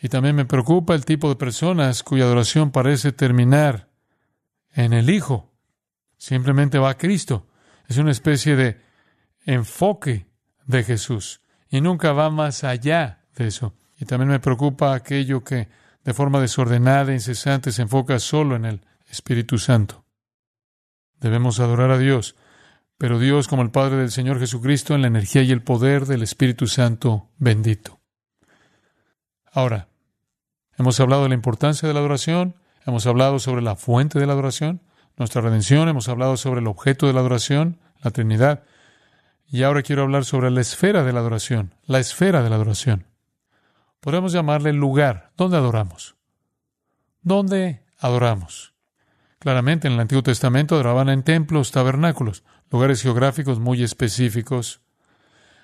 Y 0.00 0.10
también 0.10 0.36
me 0.36 0.44
preocupa 0.44 0.94
el 0.94 1.06
tipo 1.06 1.30
de 1.30 1.36
personas 1.36 2.02
cuya 2.02 2.24
adoración 2.24 2.70
parece 2.70 3.12
terminar 3.12 3.88
en 4.74 4.92
el 4.92 5.08
Hijo. 5.08 5.54
Simplemente 6.18 6.78
va 6.78 6.90
a 6.90 6.98
Cristo. 6.98 7.46
Es 7.88 7.96
una 7.96 8.10
especie 8.10 8.56
de 8.56 8.82
enfoque 9.46 10.26
de 10.66 10.84
Jesús 10.84 11.40
y 11.70 11.80
nunca 11.80 12.12
va 12.12 12.28
más 12.28 12.62
allá 12.62 13.24
de 13.36 13.46
eso. 13.46 13.72
Y 13.98 14.04
también 14.04 14.30
me 14.30 14.40
preocupa 14.40 14.94
aquello 14.94 15.42
que 15.42 15.68
de 16.04 16.14
forma 16.14 16.40
desordenada 16.40 17.12
e 17.12 17.14
incesante 17.14 17.72
se 17.72 17.82
enfoca 17.82 18.18
solo 18.18 18.56
en 18.56 18.64
el 18.64 18.86
Espíritu 19.08 19.58
Santo. 19.58 20.04
Debemos 21.18 21.60
adorar 21.60 21.90
a 21.90 21.98
Dios, 21.98 22.36
pero 22.98 23.18
Dios 23.18 23.48
como 23.48 23.62
el 23.62 23.70
Padre 23.70 23.96
del 23.96 24.10
Señor 24.10 24.38
Jesucristo 24.38 24.94
en 24.94 25.02
la 25.02 25.08
energía 25.08 25.42
y 25.42 25.52
el 25.52 25.62
poder 25.62 26.06
del 26.06 26.22
Espíritu 26.22 26.66
Santo 26.66 27.30
bendito. 27.38 28.00
Ahora, 29.50 29.88
hemos 30.78 31.00
hablado 31.00 31.22
de 31.22 31.30
la 31.30 31.34
importancia 31.34 31.88
de 31.88 31.94
la 31.94 32.00
adoración, 32.00 32.56
Hemos 32.86 33.04
hablado 33.06 33.40
sobre 33.40 33.62
la 33.62 33.74
fuente 33.74 34.20
de 34.20 34.26
la 34.26 34.34
adoración, 34.34 34.80
nuestra 35.16 35.40
redención, 35.42 35.88
hemos 35.88 36.08
hablado 36.08 36.36
sobre 36.36 36.60
el 36.60 36.68
objeto 36.68 37.08
de 37.08 37.12
la 37.12 37.20
adoración, 37.20 37.80
la 38.00 38.12
Trinidad, 38.12 38.62
y 39.48 39.64
ahora 39.64 39.82
quiero 39.82 40.02
hablar 40.02 40.24
sobre 40.24 40.52
la 40.52 40.60
esfera 40.60 41.02
de 41.02 41.12
la 41.12 41.18
adoración, 41.18 41.74
la 41.84 41.98
esfera 41.98 42.44
de 42.44 42.50
la 42.50 42.56
adoración. 42.56 43.06
Podemos 44.06 44.30
llamarle 44.30 44.70
el 44.70 44.76
lugar 44.76 45.32
donde 45.36 45.56
adoramos. 45.56 46.14
¿Dónde 47.22 47.82
adoramos? 47.98 48.72
Claramente 49.40 49.88
en 49.88 49.94
el 49.94 49.98
Antiguo 49.98 50.22
Testamento 50.22 50.76
adoraban 50.76 51.08
en 51.08 51.24
templos, 51.24 51.72
tabernáculos, 51.72 52.44
lugares 52.70 53.02
geográficos 53.02 53.58
muy 53.58 53.82
específicos. 53.82 54.80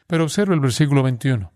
Pero 0.08 0.25
observe 0.25 0.54
el 0.54 0.61
versículo 0.61 1.04
21. 1.04 1.52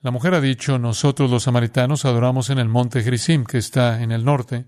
La 0.00 0.10
mujer 0.10 0.32
ha 0.32 0.40
dicho, 0.40 0.78
nosotros 0.78 1.30
los 1.30 1.42
samaritanos 1.42 2.06
adoramos 2.06 2.48
en 2.48 2.58
el 2.58 2.70
monte 2.70 3.02
Gerizim, 3.02 3.44
que 3.44 3.58
está 3.58 4.02
en 4.02 4.10
el 4.10 4.24
norte, 4.24 4.64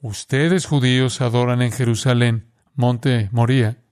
Ustedes 0.00 0.64
judíos 0.64 1.20
adoran 1.22 1.60
en 1.60 1.72
Jerusalén, 1.72 2.52
monte 2.76 3.30
Moría. 3.32 3.82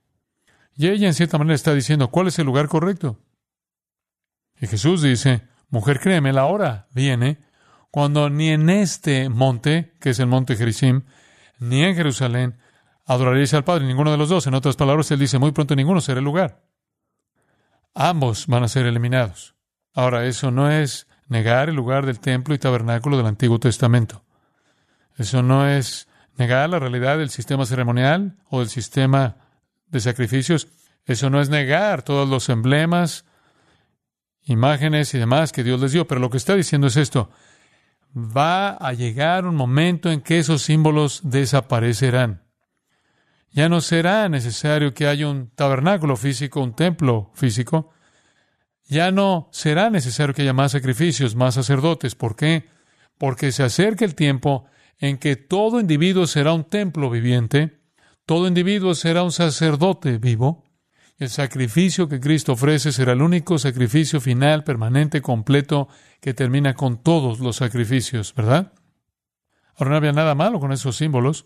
Y 0.73 0.87
ella 0.87 1.07
en 1.07 1.13
cierta 1.15 1.37
manera 1.37 1.55
está 1.55 1.73
diciendo, 1.73 2.11
¿cuál 2.11 2.27
es 2.27 2.39
el 2.39 2.45
lugar 2.45 2.69
correcto? 2.69 3.19
Y 4.61 4.67
Jesús 4.67 5.01
dice, 5.01 5.49
mujer, 5.69 5.99
créeme, 5.99 6.33
la 6.33 6.45
hora 6.45 6.87
viene 6.91 7.39
cuando 7.91 8.29
ni 8.29 8.49
en 8.49 8.69
este 8.69 9.29
monte, 9.29 9.95
que 9.99 10.11
es 10.11 10.19
el 10.19 10.27
monte 10.27 10.55
Gerizim, 10.55 11.03
ni 11.59 11.83
en 11.83 11.95
Jerusalén, 11.95 12.59
adoraréis 13.05 13.53
al 13.53 13.63
Padre, 13.63 13.85
ninguno 13.85 14.11
de 14.11 14.17
los 14.17 14.29
dos. 14.29 14.45
En 14.47 14.53
otras 14.53 14.75
palabras, 14.75 15.09
él 15.11 15.19
dice, 15.19 15.39
muy 15.39 15.51
pronto 15.51 15.75
ninguno 15.75 16.01
será 16.01 16.19
el 16.19 16.25
lugar. 16.25 16.63
Ambos 17.95 18.47
van 18.47 18.63
a 18.63 18.67
ser 18.67 18.85
eliminados. 18.85 19.55
Ahora, 19.93 20.25
eso 20.25 20.51
no 20.51 20.69
es 20.69 21.07
negar 21.27 21.69
el 21.69 21.75
lugar 21.75 22.05
del 22.05 22.19
templo 22.19 22.53
y 22.53 22.59
tabernáculo 22.59 23.17
del 23.17 23.25
Antiguo 23.25 23.59
Testamento. 23.59 24.23
Eso 25.17 25.41
no 25.41 25.67
es 25.67 26.07
negar 26.37 26.69
la 26.69 26.79
realidad 26.79 27.17
del 27.17 27.29
sistema 27.29 27.65
ceremonial 27.65 28.37
o 28.49 28.59
del 28.59 28.69
sistema 28.69 29.37
de 29.87 29.99
sacrificios. 29.99 30.67
Eso 31.05 31.29
no 31.29 31.41
es 31.41 31.49
negar 31.49 32.03
todos 32.03 32.29
los 32.29 32.47
emblemas, 32.49 33.25
imágenes 34.49 35.13
y 35.13 35.19
demás 35.19 35.51
que 35.51 35.63
Dios 35.63 35.79
les 35.79 35.91
dio. 35.91 36.07
Pero 36.07 36.19
lo 36.21 36.29
que 36.29 36.37
está 36.37 36.55
diciendo 36.55 36.87
es 36.87 36.97
esto. 36.97 37.29
Va 38.15 38.71
a 38.71 38.93
llegar 38.93 39.45
un 39.45 39.55
momento 39.55 40.11
en 40.11 40.21
que 40.21 40.39
esos 40.39 40.63
símbolos 40.63 41.21
desaparecerán. 41.23 42.43
Ya 43.51 43.69
no 43.69 43.81
será 43.81 44.29
necesario 44.29 44.93
que 44.93 45.07
haya 45.07 45.27
un 45.27 45.49
tabernáculo 45.49 46.15
físico, 46.15 46.61
un 46.61 46.75
templo 46.75 47.31
físico. 47.33 47.91
Ya 48.85 49.11
no 49.11 49.49
será 49.51 49.89
necesario 49.89 50.33
que 50.33 50.43
haya 50.43 50.53
más 50.53 50.71
sacrificios, 50.71 51.35
más 51.35 51.55
sacerdotes. 51.55 52.15
¿Por 52.15 52.35
qué? 52.35 52.67
Porque 53.17 53.51
se 53.51 53.63
acerca 53.63 54.05
el 54.05 54.15
tiempo 54.15 54.65
en 54.99 55.17
que 55.17 55.35
todo 55.35 55.79
individuo 55.79 56.27
será 56.27 56.53
un 56.53 56.65
templo 56.65 57.09
viviente, 57.09 57.79
todo 58.25 58.47
individuo 58.47 58.93
será 58.93 59.23
un 59.23 59.31
sacerdote 59.31 60.17
vivo, 60.17 60.68
El 61.19 61.29
sacrificio 61.29 62.07
que 62.07 62.21
Cristo 62.21 62.53
ofrece 62.53 62.93
será 62.93 63.11
el 63.11 63.21
único 63.21 63.59
sacrificio 63.59 64.21
final, 64.21 64.63
permanente, 64.63 65.21
completo, 65.21 65.89
que 66.21 66.33
termina 66.33 66.75
con 66.75 67.03
todos 67.03 67.41
los 67.41 67.57
sacrificios, 67.57 68.33
¿verdad? 68.33 68.71
Ahora 69.75 69.91
no 69.91 69.97
había 69.97 70.13
nada 70.13 70.33
malo 70.33 70.61
con 70.61 70.71
esos 70.71 70.95
símbolos, 70.95 71.45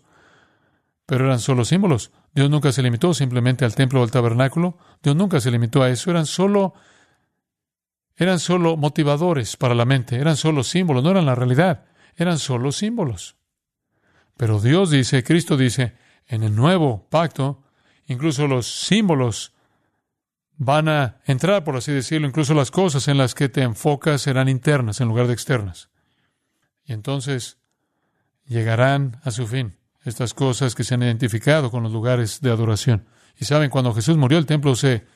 pero 1.06 1.24
eran 1.24 1.40
solo 1.40 1.64
símbolos. 1.64 2.12
Dios 2.32 2.48
nunca 2.50 2.70
se 2.70 2.82
limitó 2.82 3.14
simplemente 3.14 3.64
al 3.64 3.74
templo 3.74 4.00
o 4.00 4.04
al 4.04 4.12
tabernáculo. 4.12 4.78
Dios 5.02 5.16
nunca 5.16 5.40
se 5.40 5.50
limitó 5.50 5.82
a 5.82 5.90
eso. 5.90 6.08
Eran 6.08 6.26
solo, 6.26 6.74
eran 8.14 8.38
solo 8.38 8.76
motivadores 8.76 9.56
para 9.56 9.74
la 9.74 9.84
mente. 9.84 10.16
Eran 10.16 10.36
solo 10.36 10.62
símbolos, 10.62 11.02
no 11.02 11.10
eran 11.10 11.26
la 11.26 11.34
realidad. 11.34 11.86
Eran 12.16 12.38
solo 12.38 12.70
símbolos. 12.70 13.36
Pero 14.36 14.60
Dios 14.60 14.90
dice, 14.90 15.24
Cristo 15.24 15.56
dice, 15.56 15.96
en 16.26 16.44
el 16.44 16.54
nuevo 16.54 17.08
pacto, 17.10 17.64
incluso 18.06 18.46
los 18.46 18.66
símbolos 18.66 19.53
van 20.56 20.88
a 20.88 21.20
entrar, 21.26 21.64
por 21.64 21.76
así 21.76 21.92
decirlo, 21.92 22.26
incluso 22.26 22.54
las 22.54 22.70
cosas 22.70 23.08
en 23.08 23.18
las 23.18 23.34
que 23.34 23.48
te 23.48 23.62
enfocas 23.62 24.22
serán 24.22 24.48
internas 24.48 25.00
en 25.00 25.08
lugar 25.08 25.26
de 25.26 25.32
externas. 25.32 25.88
Y 26.84 26.92
entonces 26.92 27.58
llegarán 28.46 29.20
a 29.24 29.30
su 29.30 29.46
fin 29.46 29.76
estas 30.04 30.34
cosas 30.34 30.74
que 30.74 30.84
se 30.84 30.94
han 30.94 31.02
identificado 31.02 31.70
con 31.70 31.82
los 31.82 31.92
lugares 31.92 32.40
de 32.40 32.50
adoración. 32.50 33.06
Y 33.38 33.46
saben, 33.46 33.70
cuando 33.70 33.94
Jesús 33.94 34.16
murió, 34.16 34.38
el 34.38 34.46
templo 34.46 34.76
se 34.76 35.06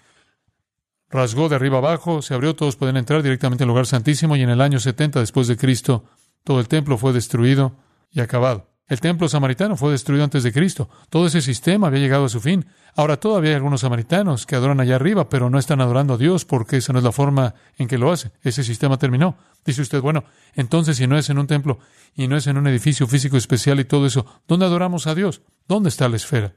rasgó 1.11 1.49
de 1.49 1.57
arriba 1.57 1.79
abajo, 1.79 2.23
se 2.23 2.35
abrió, 2.35 2.57
todos 2.57 2.77
pueden 2.77 2.97
entrar 2.97 3.23
directamente 3.23 3.65
al 3.65 3.69
lugar 3.69 3.87
santísimo 3.87 4.37
y 4.37 4.43
en 4.43 4.51
el 4.51 4.61
año 4.61 4.81
70 4.81 5.21
después 5.21 5.47
de 5.47 5.57
Cristo, 5.57 6.05
todo 6.43 6.61
el 6.61 6.69
templo 6.69 6.99
fue 6.99 7.13
destruido 7.13 7.77
y 8.11 8.21
acabado. 8.21 8.71
El 8.89 9.01
templo 9.01 9.29
samaritano 9.29 9.77
fue 9.77 9.93
destruido 9.93 10.25
antes 10.25 10.43
de 10.43 10.53
Cristo. 10.53 10.89
Todo 11.11 11.27
ese 11.27 11.43
sistema 11.43 11.89
había 11.89 12.01
llegado 12.01 12.25
a 12.25 12.29
su 12.31 12.41
fin. 12.41 12.67
Ahora 12.97 13.19
todavía 13.19 13.51
hay 13.51 13.57
algunos 13.57 13.83
samaritanos 13.83 14.47
que 14.47 14.57
adoran 14.57 14.81
allá 14.81 14.97
arriba, 14.97 15.29
pero 15.29 15.51
no 15.51 15.59
están 15.59 15.83
adorando 15.83 16.15
a 16.15 16.17
Dios 16.17 16.47
porque 16.47 16.79
esa 16.79 16.95
no 16.95 16.99
es 16.99 17.05
la 17.05 17.13
forma 17.13 17.55
en 17.77 17.87
que 17.87 17.99
lo 17.99 18.11
hace. 18.11 18.33
Ese 18.43 18.65
sistema 18.65 18.97
terminó. 18.97 19.37
Dice 19.65 19.83
usted, 19.83 20.01
bueno, 20.01 20.25
entonces 20.55 20.97
si 20.97 21.07
no 21.07 21.19
es 21.19 21.29
en 21.29 21.39
un 21.39 21.47
templo 21.47 21.81
y 22.15 22.29
no 22.29 22.37
es 22.39 22.47
en 22.47 22.57
un 22.57 22.67
edificio 22.67 23.07
físico 23.07 23.37
especial 23.37 23.79
y 23.79 23.85
todo 23.85 24.07
eso, 24.07 24.25
¿dónde 24.49 24.65
adoramos 24.65 25.07
a 25.07 25.15
Dios? 25.15 25.43
¿Dónde 25.67 25.91
está 25.91 26.09
la 26.09 26.17
esfera? 26.17 26.55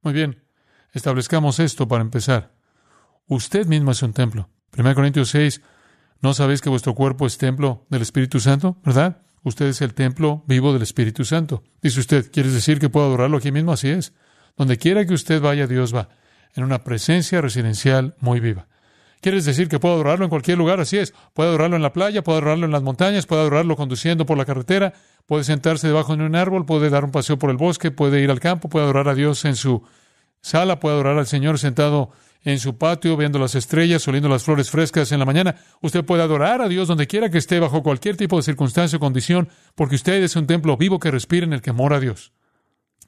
Muy 0.00 0.14
bien, 0.14 0.42
establezcamos 0.94 1.60
esto 1.60 1.86
para 1.86 2.02
empezar. 2.02 2.54
Usted 3.26 3.66
mismo 3.66 3.90
es 3.90 4.02
un 4.02 4.14
templo. 4.14 4.48
1 4.78 4.94
Corintios 4.94 5.28
6, 5.28 5.60
¿no 6.22 6.32
sabéis 6.32 6.62
que 6.62 6.70
vuestro 6.70 6.94
cuerpo 6.94 7.26
es 7.26 7.36
templo 7.36 7.84
del 7.90 8.00
Espíritu 8.00 8.40
Santo? 8.40 8.78
¿Verdad? 8.82 9.25
Usted 9.46 9.66
es 9.66 9.80
el 9.80 9.94
templo 9.94 10.42
vivo 10.48 10.72
del 10.72 10.82
Espíritu 10.82 11.24
Santo. 11.24 11.62
Dice 11.80 12.00
usted, 12.00 12.32
¿quieres 12.32 12.52
decir 12.52 12.80
que 12.80 12.88
puedo 12.88 13.06
adorarlo 13.06 13.36
aquí 13.36 13.52
mismo? 13.52 13.70
Así 13.70 13.88
es. 13.88 14.12
Donde 14.56 14.76
quiera 14.76 15.06
que 15.06 15.14
usted 15.14 15.40
vaya, 15.40 15.68
Dios 15.68 15.94
va, 15.94 16.08
en 16.56 16.64
una 16.64 16.82
presencia 16.82 17.40
residencial 17.40 18.16
muy 18.18 18.40
viva. 18.40 18.66
¿Quieres 19.20 19.44
decir 19.44 19.68
que 19.68 19.78
puedo 19.78 19.94
adorarlo 19.94 20.24
en 20.24 20.30
cualquier 20.30 20.58
lugar? 20.58 20.80
Así 20.80 20.98
es. 20.98 21.14
Puede 21.32 21.50
adorarlo 21.50 21.76
en 21.76 21.82
la 21.82 21.92
playa, 21.92 22.24
puede 22.24 22.38
adorarlo 22.38 22.66
en 22.66 22.72
las 22.72 22.82
montañas, 22.82 23.26
puede 23.26 23.42
adorarlo 23.42 23.76
conduciendo 23.76 24.26
por 24.26 24.36
la 24.36 24.44
carretera, 24.44 24.94
puede 25.26 25.44
sentarse 25.44 25.86
debajo 25.86 26.16
de 26.16 26.24
un 26.24 26.34
árbol, 26.34 26.66
puede 26.66 26.90
dar 26.90 27.04
un 27.04 27.12
paseo 27.12 27.38
por 27.38 27.50
el 27.50 27.56
bosque, 27.56 27.92
puede 27.92 28.20
ir 28.20 28.32
al 28.32 28.40
campo, 28.40 28.68
puede 28.68 28.86
adorar 28.86 29.06
a 29.06 29.14
Dios 29.14 29.44
en 29.44 29.54
su 29.54 29.84
sala, 30.46 30.78
puede 30.78 30.94
adorar 30.94 31.18
al 31.18 31.26
Señor 31.26 31.58
sentado 31.58 32.12
en 32.44 32.60
su 32.60 32.78
patio, 32.78 33.16
viendo 33.16 33.40
las 33.40 33.56
estrellas, 33.56 34.06
oliendo 34.06 34.28
las 34.28 34.44
flores 34.44 34.70
frescas 34.70 35.10
en 35.10 35.18
la 35.18 35.24
mañana. 35.24 35.56
Usted 35.82 36.04
puede 36.04 36.22
adorar 36.22 36.62
a 36.62 36.68
Dios 36.68 36.86
donde 36.86 37.08
quiera 37.08 37.28
que 37.28 37.38
esté, 37.38 37.58
bajo 37.58 37.82
cualquier 37.82 38.16
tipo 38.16 38.36
de 38.36 38.44
circunstancia 38.44 38.96
o 38.96 39.00
condición, 39.00 39.48
porque 39.74 39.96
usted 39.96 40.22
es 40.22 40.36
un 40.36 40.46
templo 40.46 40.76
vivo 40.76 41.00
que 41.00 41.10
respira 41.10 41.44
en 41.44 41.52
el 41.52 41.62
que 41.62 41.72
mora 41.72 41.98
Dios. 41.98 42.32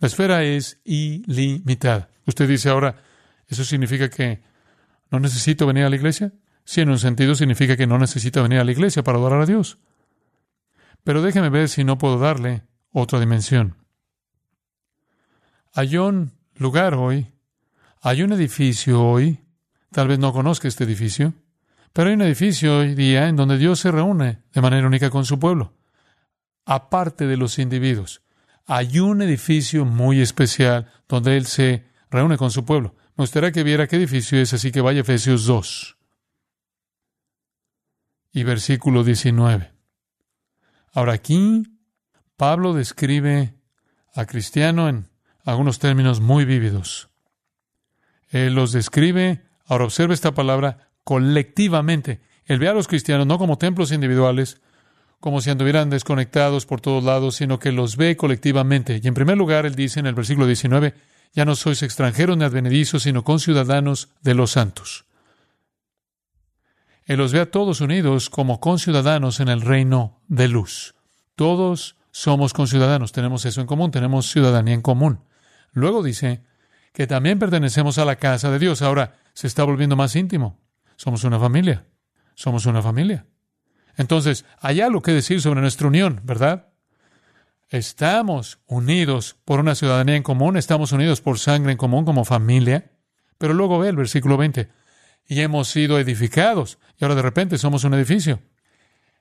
La 0.00 0.08
esfera 0.08 0.42
es 0.42 0.80
ilimitada. 0.84 2.10
Usted 2.26 2.48
dice 2.48 2.70
ahora, 2.70 2.96
¿eso 3.46 3.64
significa 3.64 4.10
que 4.10 4.42
no 5.10 5.20
necesito 5.20 5.66
venir 5.66 5.84
a 5.84 5.90
la 5.90 5.96
iglesia? 5.96 6.32
Sí, 6.64 6.80
en 6.80 6.90
un 6.90 6.98
sentido 6.98 7.36
significa 7.36 7.76
que 7.76 7.86
no 7.86 7.98
necesita 7.98 8.42
venir 8.42 8.58
a 8.58 8.64
la 8.64 8.72
iglesia 8.72 9.04
para 9.04 9.18
adorar 9.18 9.40
a 9.40 9.46
Dios. 9.46 9.78
Pero 11.04 11.22
déjeme 11.22 11.48
ver 11.48 11.68
si 11.68 11.84
no 11.84 11.96
puedo 11.96 12.18
darle 12.18 12.64
otra 12.90 13.20
dimensión. 13.20 13.76
Hay 15.72 15.96
un 15.96 16.37
lugar 16.58 16.94
hoy 16.94 17.32
hay 18.00 18.22
un 18.22 18.32
edificio 18.32 19.02
hoy, 19.02 19.40
tal 19.90 20.08
vez 20.08 20.18
no 20.18 20.32
conozca 20.32 20.68
este 20.68 20.84
edificio, 20.84 21.34
pero 21.92 22.08
hay 22.08 22.14
un 22.14 22.22
edificio 22.22 22.78
hoy 22.78 22.94
día 22.94 23.28
en 23.28 23.36
donde 23.36 23.58
Dios 23.58 23.80
se 23.80 23.90
reúne 23.90 24.42
de 24.52 24.60
manera 24.60 24.86
única 24.86 25.10
con 25.10 25.24
su 25.24 25.38
pueblo, 25.38 25.74
aparte 26.64 27.26
de 27.26 27.36
los 27.36 27.58
individuos. 27.58 28.22
Hay 28.66 29.00
un 29.00 29.22
edificio 29.22 29.84
muy 29.84 30.20
especial 30.20 30.92
donde 31.08 31.36
Él 31.36 31.46
se 31.46 31.86
reúne 32.10 32.36
con 32.36 32.50
su 32.50 32.64
pueblo. 32.64 32.94
Me 33.16 33.22
gustaría 33.22 33.50
que 33.50 33.64
viera 33.64 33.86
qué 33.88 33.96
edificio 33.96 34.38
es, 34.38 34.52
así 34.52 34.70
que 34.70 34.80
vaya 34.80 34.98
a 34.98 35.02
Efesios 35.02 35.46
2 35.46 35.96
y 38.32 38.44
versículo 38.44 39.02
19. 39.02 39.72
Ahora 40.92 41.14
aquí 41.14 41.64
Pablo 42.36 42.74
describe 42.74 43.54
a 44.14 44.26
cristiano 44.26 44.88
en 44.88 45.08
algunos 45.48 45.78
términos 45.78 46.20
muy 46.20 46.44
vívidos. 46.44 47.08
Él 48.30 48.54
los 48.54 48.72
describe, 48.72 49.42
ahora 49.66 49.84
observe 49.84 50.12
esta 50.12 50.34
palabra, 50.34 50.90
colectivamente. 51.04 52.20
Él 52.44 52.58
ve 52.58 52.68
a 52.68 52.74
los 52.74 52.86
cristianos 52.86 53.26
no 53.26 53.38
como 53.38 53.56
templos 53.56 53.90
individuales, 53.90 54.60
como 55.20 55.40
si 55.40 55.48
anduvieran 55.48 55.88
desconectados 55.88 56.66
por 56.66 56.82
todos 56.82 57.02
lados, 57.02 57.36
sino 57.36 57.58
que 57.58 57.72
los 57.72 57.96
ve 57.96 58.18
colectivamente. 58.18 59.00
Y 59.02 59.08
en 59.08 59.14
primer 59.14 59.38
lugar, 59.38 59.64
él 59.64 59.74
dice 59.74 60.00
en 60.00 60.06
el 60.06 60.14
versículo 60.14 60.46
19, 60.46 60.92
ya 61.32 61.46
no 61.46 61.56
sois 61.56 61.82
extranjeros 61.82 62.36
ni 62.36 62.44
advenedizos, 62.44 63.04
sino 63.04 63.24
conciudadanos 63.24 64.10
de 64.20 64.34
los 64.34 64.50
santos. 64.50 65.06
Él 67.06 67.16
los 67.16 67.32
ve 67.32 67.40
a 67.40 67.50
todos 67.50 67.80
unidos 67.80 68.28
como 68.28 68.60
conciudadanos 68.60 69.40
en 69.40 69.48
el 69.48 69.62
reino 69.62 70.20
de 70.28 70.48
luz. 70.48 70.94
Todos 71.36 71.96
somos 72.10 72.52
conciudadanos, 72.52 73.12
tenemos 73.12 73.46
eso 73.46 73.62
en 73.62 73.66
común, 73.66 73.90
tenemos 73.90 74.30
ciudadanía 74.30 74.74
en 74.74 74.82
común. 74.82 75.20
Luego 75.72 76.02
dice, 76.02 76.42
que 76.98 77.06
también 77.06 77.38
pertenecemos 77.38 77.98
a 77.98 78.04
la 78.04 78.16
casa 78.16 78.50
de 78.50 78.58
Dios. 78.58 78.82
Ahora 78.82 79.14
se 79.32 79.46
está 79.46 79.62
volviendo 79.62 79.94
más 79.94 80.16
íntimo. 80.16 80.60
Somos 80.96 81.22
una 81.22 81.38
familia. 81.38 81.86
Somos 82.34 82.66
una 82.66 82.82
familia. 82.82 83.24
Entonces, 83.96 84.44
hay 84.60 84.80
algo 84.80 85.00
que 85.00 85.12
decir 85.12 85.40
sobre 85.40 85.60
nuestra 85.60 85.86
unión, 85.86 86.20
¿verdad? 86.24 86.68
Estamos 87.68 88.58
unidos 88.66 89.36
por 89.44 89.60
una 89.60 89.76
ciudadanía 89.76 90.16
en 90.16 90.24
común, 90.24 90.56
estamos 90.56 90.90
unidos 90.90 91.20
por 91.20 91.38
sangre 91.38 91.70
en 91.70 91.78
común 91.78 92.04
como 92.04 92.24
familia. 92.24 92.90
Pero 93.38 93.54
luego 93.54 93.78
ve 93.78 93.90
el 93.90 93.96
versículo 93.96 94.36
20. 94.36 94.68
Y 95.28 95.40
hemos 95.40 95.68
sido 95.68 96.00
edificados. 96.00 96.78
Y 96.98 97.04
ahora 97.04 97.14
de 97.14 97.22
repente 97.22 97.58
somos 97.58 97.84
un 97.84 97.94
edificio. 97.94 98.40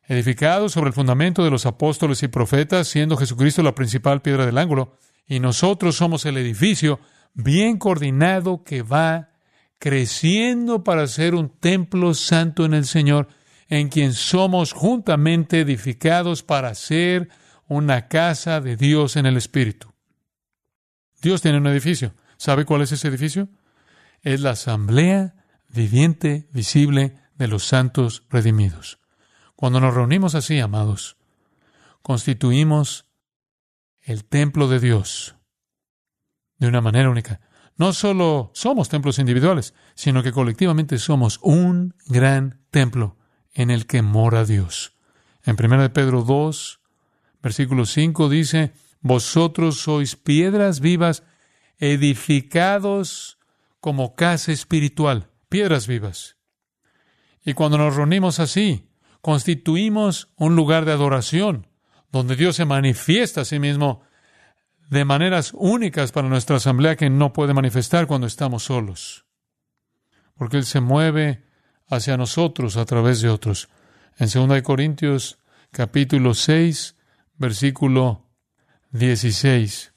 Edificados 0.08 0.72
sobre 0.72 0.88
el 0.88 0.94
fundamento 0.94 1.44
de 1.44 1.52
los 1.52 1.68
apóstoles 1.68 2.24
y 2.24 2.28
profetas, 2.28 2.88
siendo 2.88 3.18
Jesucristo 3.18 3.62
la 3.62 3.76
principal 3.76 4.24
piedra 4.24 4.48
del 4.48 4.58
ángulo. 4.58 4.98
Y 5.28 5.40
nosotros 5.40 5.96
somos 5.96 6.26
el 6.26 6.38
edificio 6.38 7.00
bien 7.34 7.78
coordinado 7.78 8.64
que 8.64 8.82
va 8.82 9.30
creciendo 9.80 10.84
para 10.84 11.06
ser 11.08 11.36
un 11.36 11.50
templo 11.50 12.14
santo 12.14 12.66
en 12.66 12.74
el 12.74 12.86
Señor, 12.86 13.28
en 13.68 13.90
quien 13.90 14.14
somos 14.14 14.74
juntamente 14.74 15.62
edificados 15.62 16.42
para 16.44 16.74
ser 16.74 17.30
una 17.68 18.08
casa 18.08 18.62
de 18.62 18.78
Dios 18.78 19.18
en 19.18 19.26
el 19.26 19.38
Espíritu. 19.38 19.94
Dios 21.22 21.42
tiene 21.42 21.58
un 21.58 21.68
edificio. 21.68 22.14
¿Sabe 22.38 22.66
cuál 22.66 22.82
es 22.82 22.92
ese 22.92 23.08
edificio? 23.08 23.50
Es 24.22 24.42
la 24.42 24.52
asamblea 24.52 25.36
viviente, 25.70 26.48
visible 26.54 27.18
de 27.36 27.48
los 27.48 27.66
santos 27.66 28.24
redimidos. 28.30 29.00
Cuando 29.56 29.80
nos 29.80 29.94
reunimos 29.94 30.36
así, 30.36 30.60
amados, 30.60 31.18
constituimos 32.02 33.07
el 34.08 34.24
templo 34.24 34.70
de 34.70 34.80
Dios, 34.80 35.36
de 36.60 36.68
una 36.68 36.80
manera 36.80 37.10
única. 37.10 37.42
No 37.76 37.92
solo 37.92 38.52
somos 38.54 38.88
templos 38.88 39.20
individuales, 39.20 39.74
sino 39.96 40.24
que 40.24 40.32
colectivamente 40.32 40.98
somos 40.98 41.40
un 41.44 41.94
gran 42.06 42.62
templo 42.72 43.18
en 43.54 43.70
el 43.70 43.86
que 43.86 44.02
mora 44.02 44.46
Dios. 44.46 44.94
En 45.44 45.58
1 45.62 45.92
Pedro 45.92 46.24
2, 46.24 46.80
versículo 47.44 47.86
5 47.86 48.30
dice, 48.30 48.72
vosotros 49.02 49.82
sois 49.82 50.16
piedras 50.16 50.80
vivas 50.80 51.24
edificados 51.78 53.38
como 53.82 54.16
casa 54.16 54.54
espiritual, 54.54 55.32
piedras 55.50 55.86
vivas. 55.86 56.38
Y 57.44 57.56
cuando 57.56 57.78
nos 57.78 57.98
reunimos 57.98 58.40
así, 58.40 58.90
constituimos 59.20 60.30
un 60.38 60.56
lugar 60.56 60.86
de 60.86 60.94
adoración, 60.94 61.68
donde 62.12 62.36
Dios 62.36 62.56
se 62.56 62.66
manifiesta 62.66 63.42
a 63.42 63.46
sí 63.46 63.60
mismo 63.60 64.02
de 64.90 65.06
maneras 65.06 65.52
únicas 65.54 66.12
para 66.12 66.30
nuestra 66.30 66.58
asamblea 66.58 66.96
que 66.96 67.10
no 67.10 67.34
puede 67.34 67.54
manifestar 67.54 68.08
cuando 68.08 68.28
estamos 68.28 68.64
solos. 68.64 69.26
Porque 70.36 70.58
Él 70.58 70.66
se 70.66 70.80
mueve 70.80 71.44
hacia 71.88 72.18
nosotros 72.18 72.78
a 72.78 72.86
través 72.86 73.22
de 73.22 73.30
otros. 73.30 73.70
En 74.18 74.30
2 74.30 74.62
Corintios 74.62 75.40
capítulo 75.72 76.34
6, 76.34 76.96
versículo 77.36 78.26
16, 78.92 79.94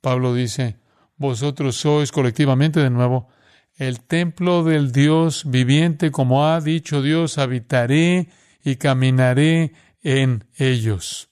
Pablo 0.00 0.34
dice, 0.34 0.78
vosotros 1.16 1.76
sois 1.76 2.12
colectivamente 2.12 2.80
de 2.80 2.90
nuevo 2.90 3.28
el 3.76 4.00
templo 4.00 4.64
del 4.64 4.90
Dios 4.90 5.44
viviente, 5.48 6.10
como 6.10 6.46
ha 6.46 6.60
dicho 6.60 7.00
Dios, 7.00 7.38
habitaré 7.38 8.28
y 8.64 8.76
caminaré 8.76 9.72
en 10.02 10.44
ellos. 10.56 11.30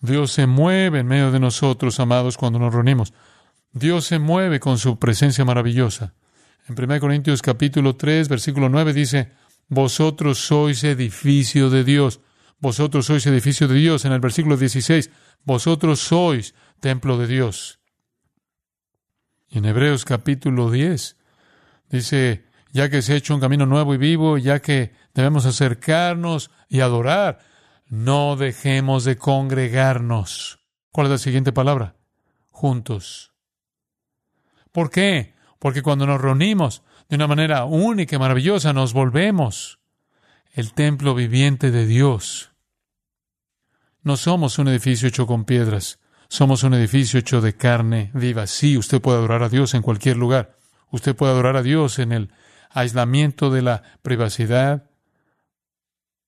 Dios 0.00 0.32
se 0.32 0.46
mueve 0.46 1.00
en 1.00 1.06
medio 1.06 1.30
de 1.30 1.40
nosotros, 1.40 2.00
amados, 2.00 2.36
cuando 2.36 2.58
nos 2.58 2.72
reunimos. 2.72 3.12
Dios 3.72 4.06
se 4.06 4.18
mueve 4.18 4.58
con 4.58 4.78
su 4.78 4.98
presencia 4.98 5.44
maravillosa. 5.44 6.14
En 6.66 6.74
1 6.82 7.00
Corintios 7.00 7.42
capítulo 7.42 7.96
3, 7.96 8.28
versículo 8.28 8.68
9 8.68 8.92
dice, 8.92 9.32
Vosotros 9.68 10.38
sois 10.38 10.82
edificio 10.84 11.70
de 11.70 11.84
Dios. 11.84 12.20
Vosotros 12.58 13.06
sois 13.06 13.26
edificio 13.26 13.68
de 13.68 13.74
Dios. 13.74 14.04
En 14.04 14.12
el 14.12 14.20
versículo 14.20 14.56
16, 14.56 15.10
Vosotros 15.44 16.00
sois 16.00 16.54
templo 16.80 17.18
de 17.18 17.26
Dios. 17.26 17.78
Y 19.48 19.58
en 19.58 19.64
Hebreos 19.64 20.04
capítulo 20.04 20.70
10 20.70 21.16
dice, 21.90 22.44
ya 22.72 22.88
que 22.88 23.02
se 23.02 23.12
ha 23.12 23.16
hecho 23.16 23.34
un 23.34 23.40
camino 23.40 23.66
nuevo 23.66 23.94
y 23.94 23.98
vivo, 23.98 24.38
ya 24.38 24.60
que 24.60 24.92
debemos 25.14 25.44
acercarnos 25.44 26.50
y 26.68 26.80
adorar, 26.80 27.40
no 27.90 28.36
dejemos 28.36 29.04
de 29.04 29.18
congregarnos. 29.18 30.60
¿Cuál 30.92 31.08
es 31.08 31.10
la 31.10 31.18
siguiente 31.18 31.52
palabra? 31.52 31.96
Juntos. 32.50 33.32
¿Por 34.70 34.90
qué? 34.90 35.34
Porque 35.58 35.82
cuando 35.82 36.06
nos 36.06 36.20
reunimos 36.20 36.84
de 37.08 37.16
una 37.16 37.26
manera 37.26 37.64
única 37.64 38.14
y 38.14 38.18
maravillosa, 38.20 38.72
nos 38.72 38.92
volvemos 38.92 39.80
el 40.52 40.72
templo 40.72 41.16
viviente 41.16 41.72
de 41.72 41.84
Dios. 41.84 42.52
No 44.02 44.16
somos 44.16 44.60
un 44.60 44.68
edificio 44.68 45.08
hecho 45.08 45.26
con 45.26 45.44
piedras, 45.44 45.98
somos 46.28 46.62
un 46.62 46.74
edificio 46.74 47.18
hecho 47.18 47.40
de 47.40 47.56
carne 47.56 48.12
viva. 48.14 48.46
Sí, 48.46 48.78
usted 48.78 49.00
puede 49.00 49.18
adorar 49.18 49.42
a 49.42 49.48
Dios 49.48 49.74
en 49.74 49.82
cualquier 49.82 50.16
lugar. 50.16 50.56
Usted 50.92 51.16
puede 51.16 51.32
adorar 51.32 51.56
a 51.56 51.62
Dios 51.62 51.98
en 51.98 52.12
el 52.12 52.32
aislamiento 52.70 53.50
de 53.50 53.62
la 53.62 53.82
privacidad, 54.02 54.88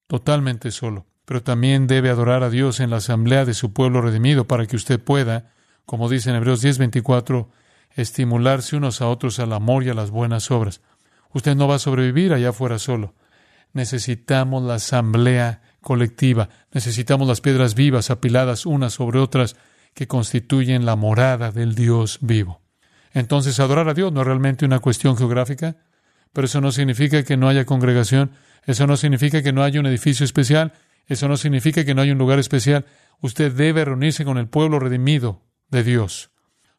totalmente 0.09 0.73
solo. 0.73 1.07
Pero 1.25 1.43
también 1.43 1.87
debe 1.87 2.11
adorar 2.11 2.43
a 2.43 2.51
Dios 2.51 2.81
en 2.81 2.91
la 2.91 2.97
asamblea 2.97 3.45
de 3.45 3.55
su 3.55 3.73
pueblo 3.73 4.01
redimido 4.01 4.47
para 4.47 4.67
que 4.67 4.77
usted 4.77 5.01
pueda, 5.01 5.51
como 5.87 6.09
dice 6.09 6.31
en 6.31 6.37
Hebreos 6.37 6.63
10:24, 6.63 7.49
estimularse 7.95 8.77
unos 8.77 9.01
a 9.01 9.09
otros 9.09 9.39
al 9.39 9.53
amor 9.53 9.85
y 9.85 9.91
a 9.91 9.95
las 9.95 10.11
buenas 10.11 10.51
obras. 10.51 10.81
Usted 11.33 11.55
no 11.55 11.69
va 11.69 11.77
a 11.77 11.79
sobrevivir 11.79 12.33
allá 12.33 12.51
afuera 12.51 12.79
solo. 12.79 13.15
Necesitamos 13.73 14.63
la 14.63 14.75
asamblea 14.75 15.63
colectiva, 15.81 16.49
necesitamos 16.73 17.27
las 17.27 17.41
piedras 17.41 17.75
vivas 17.75 18.11
apiladas 18.11 18.67
unas 18.67 18.95
sobre 18.95 19.19
otras 19.19 19.57
que 19.95 20.07
constituyen 20.07 20.85
la 20.87 20.97
morada 20.97 21.51
del 21.51 21.75
Dios 21.75 22.19
vivo. 22.21 22.61
Entonces, 23.13 23.61
adorar 23.61 23.89
a 23.89 23.95
Dios 23.95 24.13
no 24.13 24.21
es 24.21 24.27
realmente 24.27 24.65
una 24.65 24.79
cuestión 24.79 25.17
geográfica, 25.17 25.77
pero 26.33 26.47
eso 26.47 26.61
no 26.61 26.73
significa 26.73 27.23
que 27.25 27.37
no 27.37 27.49
haya 27.49 27.67
congregación, 27.67 28.33
eso 28.65 28.87
no 28.87 28.97
significa 28.97 29.43
que 29.43 29.53
no 29.53 29.63
haya 29.63 29.81
un 29.81 29.87
edificio 29.87 30.25
especial, 30.25 30.73
eso 31.07 31.29
no 31.29 31.37
significa 31.37 31.85
que 31.85 31.95
no 31.95 32.03
haya 32.03 32.13
un 32.13 32.19
lugar 32.19 32.39
especial. 32.39 32.87
Usted 33.21 33.53
debe 33.53 33.85
reunirse 33.85 34.25
con 34.25 34.39
el 34.39 34.49
pueblo 34.49 34.79
redimido 34.79 35.43
de 35.69 35.85
Dios. 35.85 36.31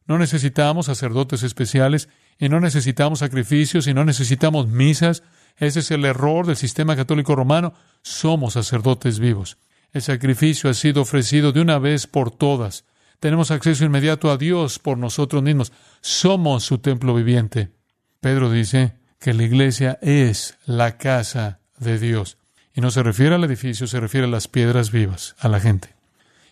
No 0.06 0.18
necesitamos 0.18 0.88
sacerdotes 0.88 1.44
especiales 1.44 2.10
y 2.38 2.50
no 2.50 2.60
necesitamos 2.60 3.20
sacrificios 3.20 3.88
y 3.88 3.94
no 3.94 4.06
necesitamos 4.06 4.68
misas. 4.68 5.24
Ese 5.58 5.80
es 5.80 5.92
el 5.92 6.06
error 6.06 6.46
del 6.46 6.58
sistema 6.58 6.96
católico 6.96 7.36
romano. 7.36 7.74
Somos 8.02 8.54
sacerdotes 8.54 9.20
vivos. 9.20 9.58
El 9.92 10.02
sacrificio 10.02 10.70
ha 10.70 10.74
sido 10.74 11.04
ofrecido 11.04 11.52
de 11.52 11.62
una 11.62 11.80
vez 11.80 12.08
por 12.08 12.32
todas 12.32 12.86
tenemos 13.24 13.52
acceso 13.52 13.86
inmediato 13.86 14.30
a 14.30 14.36
Dios 14.36 14.80
por 14.80 14.98
nosotros 14.98 15.42
mismos. 15.42 15.72
Somos 16.02 16.66
su 16.66 16.80
templo 16.80 17.16
viviente. 17.16 17.72
Pedro 18.20 18.52
dice 18.52 18.96
que 19.18 19.34
la 19.34 19.44
iglesia 19.44 19.98
es 20.02 20.58
la 20.66 20.98
casa 20.98 21.62
de 21.78 22.00
Dios. 22.00 22.38
Y 22.74 22.82
no 22.82 22.92
se 22.92 23.04
refiere 23.04 23.36
al 23.36 23.44
edificio, 23.44 23.88
se 23.88 24.00
refiere 24.00 24.28
a 24.28 24.30
las 24.30 24.48
piedras 24.48 24.92
vivas, 24.92 25.36
a 25.40 25.48
la 25.48 25.60
gente. 25.60 25.96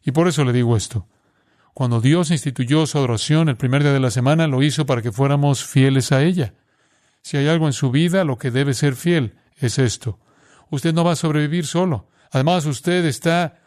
Y 0.03 0.11
por 0.11 0.27
eso 0.27 0.43
le 0.43 0.53
digo 0.53 0.77
esto. 0.77 1.07
Cuando 1.73 2.01
Dios 2.01 2.31
instituyó 2.31 2.85
su 2.85 2.97
adoración 2.97 3.49
el 3.49 3.57
primer 3.57 3.81
día 3.83 3.93
de 3.93 3.99
la 3.99 4.11
semana, 4.11 4.47
lo 4.47 4.61
hizo 4.61 4.85
para 4.85 5.01
que 5.01 5.11
fuéramos 5.11 5.63
fieles 5.65 6.11
a 6.11 6.21
ella. 6.21 6.53
Si 7.21 7.37
hay 7.37 7.47
algo 7.47 7.67
en 7.67 7.73
su 7.73 7.91
vida, 7.91 8.23
lo 8.23 8.37
que 8.37 8.51
debe 8.51 8.73
ser 8.73 8.95
fiel 8.95 9.35
es 9.57 9.79
esto. 9.79 10.19
Usted 10.69 10.93
no 10.93 11.03
va 11.03 11.13
a 11.13 11.15
sobrevivir 11.15 11.65
solo. 11.65 12.09
Además, 12.31 12.65
usted 12.65 13.05
está 13.05 13.59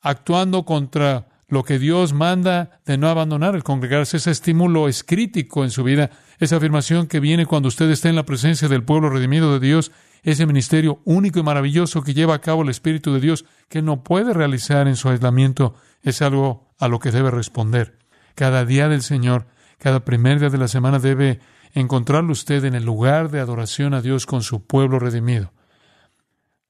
actuando 0.00 0.64
contra 0.64 1.28
lo 1.52 1.64
que 1.64 1.78
Dios 1.78 2.14
manda 2.14 2.80
de 2.86 2.96
no 2.96 3.10
abandonar 3.10 3.54
el 3.54 3.62
congregarse, 3.62 4.16
ese 4.16 4.30
estímulo 4.30 4.88
es 4.88 5.04
crítico 5.04 5.64
en 5.64 5.70
su 5.70 5.84
vida, 5.84 6.08
esa 6.38 6.56
afirmación 6.56 7.06
que 7.06 7.20
viene 7.20 7.44
cuando 7.44 7.68
usted 7.68 7.90
está 7.90 8.08
en 8.08 8.16
la 8.16 8.24
presencia 8.24 8.68
del 8.68 8.84
pueblo 8.84 9.10
redimido 9.10 9.52
de 9.52 9.60
Dios, 9.60 9.92
ese 10.22 10.46
ministerio 10.46 11.02
único 11.04 11.40
y 11.40 11.42
maravilloso 11.42 12.02
que 12.02 12.14
lleva 12.14 12.34
a 12.34 12.40
cabo 12.40 12.62
el 12.62 12.70
Espíritu 12.70 13.12
de 13.12 13.20
Dios, 13.20 13.44
que 13.68 13.82
no 13.82 14.02
puede 14.02 14.32
realizar 14.32 14.88
en 14.88 14.96
su 14.96 15.10
aislamiento, 15.10 15.74
es 16.00 16.22
algo 16.22 16.72
a 16.78 16.88
lo 16.88 17.00
que 17.00 17.10
debe 17.10 17.30
responder. 17.30 17.98
Cada 18.34 18.64
día 18.64 18.88
del 18.88 19.02
Señor, 19.02 19.46
cada 19.76 20.06
primer 20.06 20.40
día 20.40 20.48
de 20.48 20.56
la 20.56 20.68
semana 20.68 21.00
debe 21.00 21.40
encontrarlo 21.74 22.32
usted 22.32 22.64
en 22.64 22.74
el 22.74 22.86
lugar 22.86 23.30
de 23.30 23.40
adoración 23.40 23.92
a 23.92 24.00
Dios 24.00 24.24
con 24.24 24.42
su 24.42 24.66
pueblo 24.66 24.98
redimido. 24.98 25.52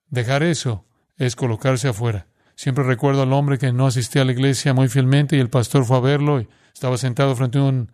Dejar 0.09 0.43
eso 0.43 0.87
es 1.19 1.37
colocarse 1.37 1.87
afuera. 1.87 2.27
Siempre 2.63 2.85
recuerdo 2.85 3.23
al 3.23 3.33
hombre 3.33 3.59
que 3.59 3.73
no 3.73 3.89
asistía 3.89 4.23
a 4.23 4.25
la 4.25 4.31
iglesia 4.31 4.73
muy 4.73 4.87
fielmente 4.87 5.35
y 5.35 5.41
el 5.41 5.51
pastor 5.51 5.85
fue 5.85 5.97
a 5.97 6.01
verlo 6.01 6.41
y 6.41 6.49
estaba 6.73 6.97
sentado 6.97 7.35
frente 7.35 7.59
a 7.59 7.63
un 7.63 7.91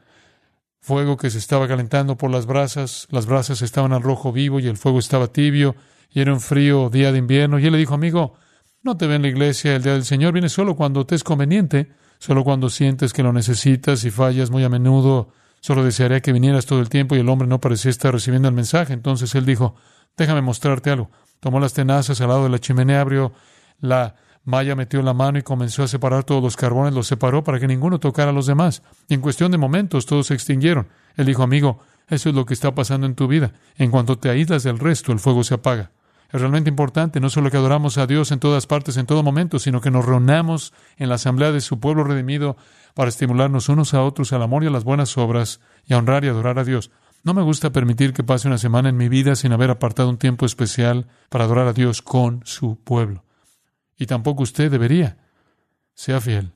fuego 0.78 1.16
que 1.16 1.30
se 1.30 1.38
estaba 1.38 1.66
calentando 1.66 2.18
por 2.18 2.30
las 2.30 2.44
brasas. 2.44 3.08
Las 3.10 3.24
brasas 3.24 3.62
estaban 3.62 3.94
al 3.94 4.02
rojo 4.02 4.30
vivo 4.30 4.60
y 4.60 4.66
el 4.66 4.76
fuego 4.76 4.98
estaba 4.98 5.28
tibio 5.28 5.74
y 6.10 6.20
era 6.20 6.34
un 6.34 6.42
frío 6.42 6.90
día 6.90 7.12
de 7.12 7.18
invierno. 7.18 7.58
Y 7.58 7.64
él 7.64 7.72
le 7.72 7.78
dijo, 7.78 7.94
amigo, 7.94 8.34
no 8.82 8.98
te 8.98 9.06
ve 9.06 9.14
en 9.14 9.22
la 9.22 9.28
iglesia 9.28 9.74
el 9.74 9.82
día 9.82 9.94
del 9.94 10.04
Señor, 10.04 10.34
viene 10.34 10.50
solo 10.50 10.76
cuando 10.76 11.06
te 11.06 11.14
es 11.14 11.24
conveniente, 11.24 11.90
solo 12.18 12.44
cuando 12.44 12.68
sientes 12.68 13.14
que 13.14 13.22
lo 13.22 13.32
necesitas 13.32 14.04
y 14.04 14.10
fallas 14.10 14.50
muy 14.50 14.64
a 14.64 14.68
menudo. 14.68 15.30
Solo 15.60 15.82
desearía 15.82 16.20
que 16.20 16.34
vinieras 16.34 16.66
todo 16.66 16.80
el 16.80 16.90
tiempo 16.90 17.16
y 17.16 17.20
el 17.20 17.28
hombre 17.30 17.48
no 17.48 17.58
parecía 17.58 17.90
estar 17.90 18.12
recibiendo 18.12 18.48
el 18.48 18.54
mensaje. 18.54 18.92
Entonces 18.92 19.34
él 19.34 19.46
dijo, 19.46 19.76
déjame 20.18 20.42
mostrarte 20.42 20.90
algo. 20.90 21.10
Tomó 21.40 21.58
las 21.58 21.72
tenazas 21.72 22.20
al 22.20 22.28
lado 22.28 22.44
de 22.44 22.50
la 22.50 22.58
chimenea, 22.58 23.00
abrió 23.00 23.32
la 23.80 24.14
Maya 24.48 24.74
metió 24.74 25.02
la 25.02 25.12
mano 25.12 25.38
y 25.38 25.42
comenzó 25.42 25.82
a 25.82 25.88
separar 25.88 26.24
todos 26.24 26.42
los 26.42 26.56
carbones, 26.56 26.94
los 26.94 27.06
separó 27.06 27.44
para 27.44 27.60
que 27.60 27.66
ninguno 27.66 28.00
tocara 28.00 28.30
a 28.30 28.32
los 28.32 28.46
demás. 28.46 28.82
Y 29.06 29.12
en 29.12 29.20
cuestión 29.20 29.52
de 29.52 29.58
momentos 29.58 30.06
todos 30.06 30.28
se 30.28 30.32
extinguieron. 30.32 30.88
Él 31.18 31.26
dijo, 31.26 31.42
amigo, 31.42 31.80
eso 32.08 32.30
es 32.30 32.34
lo 32.34 32.46
que 32.46 32.54
está 32.54 32.74
pasando 32.74 33.06
en 33.06 33.14
tu 33.14 33.28
vida. 33.28 33.52
En 33.76 33.90
cuanto 33.90 34.16
te 34.16 34.30
aíslas 34.30 34.62
del 34.62 34.78
resto, 34.78 35.12
el 35.12 35.18
fuego 35.18 35.44
se 35.44 35.52
apaga. 35.52 35.90
Es 36.32 36.40
realmente 36.40 36.70
importante 36.70 37.20
no 37.20 37.28
solo 37.28 37.50
que 37.50 37.58
adoramos 37.58 37.98
a 37.98 38.06
Dios 38.06 38.32
en 38.32 38.38
todas 38.38 38.66
partes, 38.66 38.96
en 38.96 39.04
todo 39.04 39.22
momento, 39.22 39.58
sino 39.58 39.82
que 39.82 39.90
nos 39.90 40.06
reunamos 40.06 40.72
en 40.96 41.10
la 41.10 41.16
asamblea 41.16 41.52
de 41.52 41.60
su 41.60 41.78
pueblo 41.78 42.02
redimido 42.02 42.56
para 42.94 43.10
estimularnos 43.10 43.68
unos 43.68 43.92
a 43.92 44.02
otros 44.02 44.32
al 44.32 44.42
amor 44.42 44.64
y 44.64 44.68
a 44.68 44.70
las 44.70 44.84
buenas 44.84 45.18
obras 45.18 45.60
y 45.84 45.92
a 45.92 45.98
honrar 45.98 46.24
y 46.24 46.28
adorar 46.28 46.58
a 46.58 46.64
Dios. 46.64 46.90
No 47.22 47.34
me 47.34 47.42
gusta 47.42 47.68
permitir 47.68 48.14
que 48.14 48.24
pase 48.24 48.48
una 48.48 48.56
semana 48.56 48.88
en 48.88 48.96
mi 48.96 49.10
vida 49.10 49.36
sin 49.36 49.52
haber 49.52 49.70
apartado 49.70 50.08
un 50.08 50.16
tiempo 50.16 50.46
especial 50.46 51.06
para 51.28 51.44
adorar 51.44 51.66
a 51.66 51.74
Dios 51.74 52.00
con 52.00 52.40
su 52.46 52.78
pueblo 52.82 53.27
y 53.98 54.06
tampoco 54.06 54.44
usted 54.44 54.70
debería. 54.70 55.18
Sea 55.94 56.20
fiel. 56.20 56.52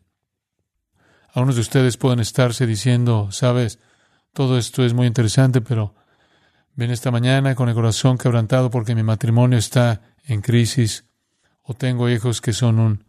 Algunos 1.35 1.57
de 1.57 1.63
ustedes 1.63 1.97
pueden 1.97 2.21
estarse 2.21 2.67
diciendo, 2.67 3.33
sabes, 3.33 3.79
todo 4.33 4.57
esto 4.57 4.85
es 4.85 4.95
muy 4.95 5.07
interesante, 5.07 5.61
pero 5.61 5.95
ven 6.75 6.91
esta 6.91 7.11
mañana 7.11 7.55
con 7.55 7.69
el 7.69 7.75
corazón 7.75 8.17
quebrantado 8.17 8.71
porque 8.71 8.95
mi 8.95 9.03
matrimonio 9.03 9.59
está 9.59 10.03
en 10.25 10.41
crisis, 10.41 11.05
o 11.63 11.75
tengo 11.75 12.09
hijos 12.09 12.41
que 12.41 12.53
son 12.53 12.79
un 12.79 13.05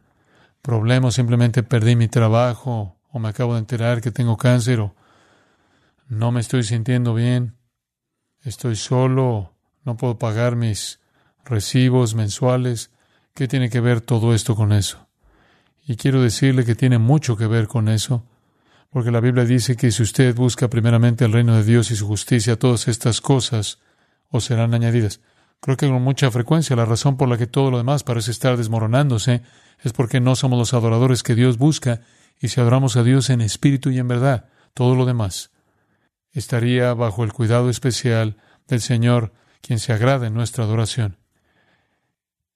problema, 0.61 1.09
o 1.09 1.11
simplemente 1.11 1.63
perdí 1.63 1.95
mi 1.95 2.07
trabajo, 2.07 2.97
o 3.11 3.19
me 3.19 3.29
acabo 3.29 3.53
de 3.53 3.59
enterar 3.59 4.01
que 4.01 4.11
tengo 4.11 4.37
cáncer, 4.37 4.79
o 4.79 4.95
no 6.07 6.31
me 6.31 6.39
estoy 6.39 6.63
sintiendo 6.63 7.13
bien, 7.13 7.57
estoy 8.41 8.75
solo, 8.75 9.53
no 9.83 9.97
puedo 9.97 10.17
pagar 10.17 10.55
mis 10.55 10.99
recibos 11.45 12.15
mensuales, 12.15 12.92
¿Qué 13.35 13.47
tiene 13.47 13.71
que 13.71 13.79
ver 13.79 13.99
todo 13.99 14.35
esto 14.35 14.55
con 14.55 14.71
eso? 14.71 15.07
Y 15.87 15.95
quiero 15.95 16.21
decirle 16.21 16.65
que 16.65 16.75
tiene 16.75 16.99
mucho 16.99 17.35
que 17.35 17.47
ver 17.47 17.67
con 17.67 17.87
eso, 17.89 18.27
porque 18.91 19.09
la 19.09 19.21
Biblia 19.21 19.43
dice 19.43 19.75
que 19.75 19.91
si 19.91 20.03
usted 20.03 20.35
busca 20.35 20.69
primeramente 20.69 21.25
el 21.25 21.33
reino 21.33 21.55
de 21.55 21.63
Dios 21.63 21.89
y 21.89 21.95
su 21.95 22.05
justicia, 22.05 22.59
todas 22.59 22.87
estas 22.87 23.21
cosas 23.21 23.79
os 24.29 24.45
serán 24.45 24.75
añadidas. 24.75 25.19
Creo 25.61 25.77
que 25.77 25.87
con 25.87 26.03
mucha 26.03 26.29
frecuencia 26.29 26.75
la 26.75 26.85
razón 26.85 27.17
por 27.17 27.27
la 27.27 27.39
que 27.39 27.47
todo 27.47 27.71
lo 27.71 27.79
demás 27.79 28.03
parece 28.03 28.29
estar 28.29 28.55
desmoronándose 28.55 29.41
es 29.81 29.93
porque 29.93 30.19
no 30.19 30.35
somos 30.35 30.59
los 30.59 30.75
adoradores 30.75 31.23
que 31.23 31.33
Dios 31.33 31.57
busca, 31.57 32.01
y 32.39 32.49
si 32.49 32.61
adoramos 32.61 32.97
a 32.97 33.03
Dios 33.03 33.31
en 33.31 33.41
espíritu 33.41 33.89
y 33.89 33.97
en 33.97 34.07
verdad, 34.07 34.45
todo 34.75 34.93
lo 34.93 35.05
demás 35.07 35.49
estaría 36.33 36.93
bajo 36.93 37.23
el 37.23 37.33
cuidado 37.33 37.71
especial 37.71 38.37
del 38.67 38.81
Señor, 38.81 39.33
quien 39.61 39.79
se 39.79 39.91
agrada 39.91 40.27
en 40.27 40.35
nuestra 40.35 40.65
adoración 40.65 41.22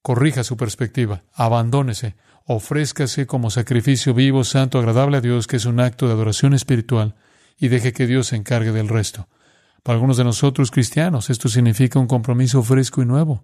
corrija 0.01 0.43
su 0.43 0.57
perspectiva, 0.57 1.23
abandónese, 1.33 2.15
ofrézcase 2.45 3.27
como 3.27 3.49
sacrificio 3.49 4.13
vivo, 4.13 4.43
santo, 4.43 4.79
agradable 4.79 5.17
a 5.17 5.21
Dios, 5.21 5.47
que 5.47 5.57
es 5.57 5.65
un 5.65 5.79
acto 5.79 6.07
de 6.07 6.13
adoración 6.13 6.53
espiritual, 6.53 7.15
y 7.59 7.67
deje 7.67 7.93
que 7.93 8.07
Dios 8.07 8.27
se 8.27 8.35
encargue 8.35 8.71
del 8.71 8.87
resto. 8.87 9.27
Para 9.83 9.95
algunos 9.95 10.17
de 10.17 10.23
nosotros 10.23 10.71
cristianos, 10.71 11.29
esto 11.29 11.49
significa 11.49 11.99
un 11.99 12.07
compromiso 12.07 12.61
fresco 12.63 13.01
y 13.01 13.05
nuevo. 13.05 13.43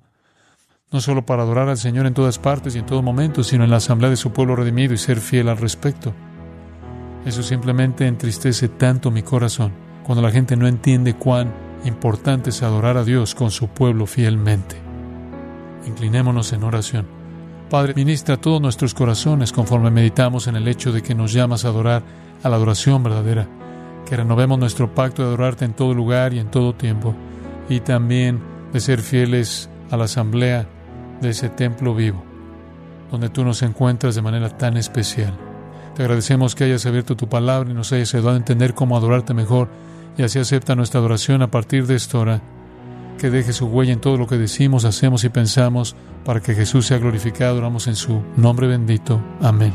No 0.91 1.01
solo 1.01 1.25
para 1.25 1.43
adorar 1.43 1.69
al 1.69 1.77
Señor 1.77 2.05
en 2.05 2.13
todas 2.13 2.37
partes 2.37 2.75
y 2.75 2.79
en 2.79 2.85
todo 2.85 3.01
momento, 3.01 3.43
sino 3.43 3.63
en 3.63 3.71
la 3.71 3.77
asamblea 3.77 4.09
de 4.09 4.17
su 4.17 4.31
pueblo 4.31 4.55
redimido 4.55 4.93
y 4.93 4.97
ser 4.97 5.19
fiel 5.19 5.49
al 5.49 5.57
respecto. 5.57 6.13
Eso 7.25 7.41
simplemente 7.41 8.05
entristece 8.05 8.67
tanto 8.67 9.09
mi 9.09 9.23
corazón 9.23 9.73
cuando 10.03 10.21
la 10.21 10.31
gente 10.31 10.55
no 10.55 10.67
entiende 10.67 11.15
cuán 11.15 11.53
importante 11.85 12.51
es 12.51 12.61
adorar 12.61 12.97
a 12.97 13.03
Dios 13.03 13.33
con 13.35 13.49
su 13.49 13.69
pueblo 13.69 14.05
fielmente. 14.05 14.82
Inclinémonos 15.85 16.53
en 16.53 16.63
oración. 16.63 17.07
Padre, 17.69 17.93
ministra 17.95 18.37
todos 18.37 18.61
nuestros 18.61 18.93
corazones 18.93 19.51
conforme 19.51 19.89
meditamos 19.89 20.47
en 20.47 20.55
el 20.55 20.67
hecho 20.67 20.91
de 20.91 21.01
que 21.01 21.15
nos 21.15 21.33
llamas 21.33 21.65
a 21.65 21.69
adorar 21.69 22.03
a 22.43 22.49
la 22.49 22.55
adoración 22.55 23.03
verdadera, 23.03 23.47
que 24.07 24.15
renovemos 24.15 24.59
nuestro 24.59 24.93
pacto 24.93 25.23
de 25.23 25.29
adorarte 25.29 25.65
en 25.65 25.73
todo 25.73 25.93
lugar 25.93 26.33
y 26.33 26.39
en 26.39 26.51
todo 26.51 26.75
tiempo, 26.75 27.15
y 27.69 27.79
también 27.79 28.41
de 28.71 28.79
ser 28.79 29.01
fieles 29.01 29.69
a 29.89 29.97
la 29.97 30.05
asamblea 30.05 30.67
de 31.21 31.29
ese 31.29 31.49
templo 31.49 31.95
vivo, 31.95 32.23
donde 33.11 33.29
tú 33.29 33.43
nos 33.43 33.61
encuentras 33.61 34.15
de 34.15 34.21
manera 34.21 34.49
tan 34.49 34.77
especial. 34.77 35.33
Te 35.95 36.03
agradecemos 36.03 36.55
que 36.55 36.65
hayas 36.65 36.85
abierto 36.85 37.15
tu 37.15 37.29
palabra 37.29 37.69
y 37.71 37.73
nos 37.73 37.93
hayas 37.93 38.13
ayudado 38.13 38.35
a 38.35 38.39
entender 38.39 38.73
cómo 38.73 38.97
adorarte 38.97 39.33
mejor 39.33 39.69
y 40.17 40.23
así 40.23 40.39
acepta 40.39 40.75
nuestra 40.75 40.99
adoración 40.99 41.41
a 41.41 41.51
partir 41.51 41.87
de 41.87 41.95
esta 41.95 42.17
hora. 42.17 42.41
Que 43.17 43.29
deje 43.29 43.53
su 43.53 43.67
huella 43.67 43.93
en 43.93 44.01
todo 44.01 44.17
lo 44.17 44.27
que 44.27 44.37
decimos, 44.37 44.85
hacemos 44.85 45.23
y 45.23 45.29
pensamos 45.29 45.95
para 46.25 46.41
que 46.41 46.55
Jesús 46.55 46.87
sea 46.87 46.97
glorificado. 46.97 47.57
Oramos 47.57 47.87
en 47.87 47.95
su 47.95 48.21
nombre 48.35 48.67
bendito. 48.67 49.21
Amén. 49.41 49.73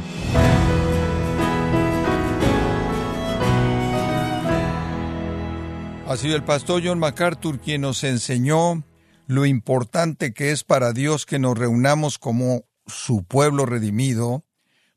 Ha 6.06 6.16
sido 6.16 6.36
el 6.36 6.42
pastor 6.42 6.82
John 6.82 6.98
MacArthur 6.98 7.60
quien 7.60 7.82
nos 7.82 8.02
enseñó 8.02 8.82
lo 9.26 9.44
importante 9.44 10.32
que 10.32 10.52
es 10.52 10.64
para 10.64 10.94
Dios 10.94 11.26
que 11.26 11.38
nos 11.38 11.56
reunamos 11.56 12.18
como 12.18 12.64
su 12.86 13.24
pueblo 13.24 13.66
redimido 13.66 14.44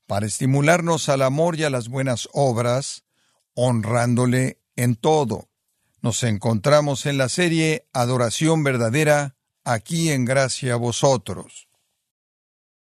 para 0.07 0.25
estimularnos 0.25 1.09
al 1.09 1.21
amor 1.21 1.57
y 1.57 1.63
a 1.63 1.69
las 1.69 1.89
buenas 1.89 2.27
obras, 2.33 3.03
honrándole 3.53 4.59
en 4.75 4.95
todo. 4.95 5.50
Nos 6.01 6.23
encontramos 6.23 7.05
en 7.05 7.19
la 7.19 7.29
serie 7.29 7.85
Adoración 7.93 8.63
Verdadera, 8.63 9.35
aquí 9.63 10.09
en 10.09 10.25
Gracia 10.25 10.73
a 10.73 10.77
Vosotros. 10.77 11.69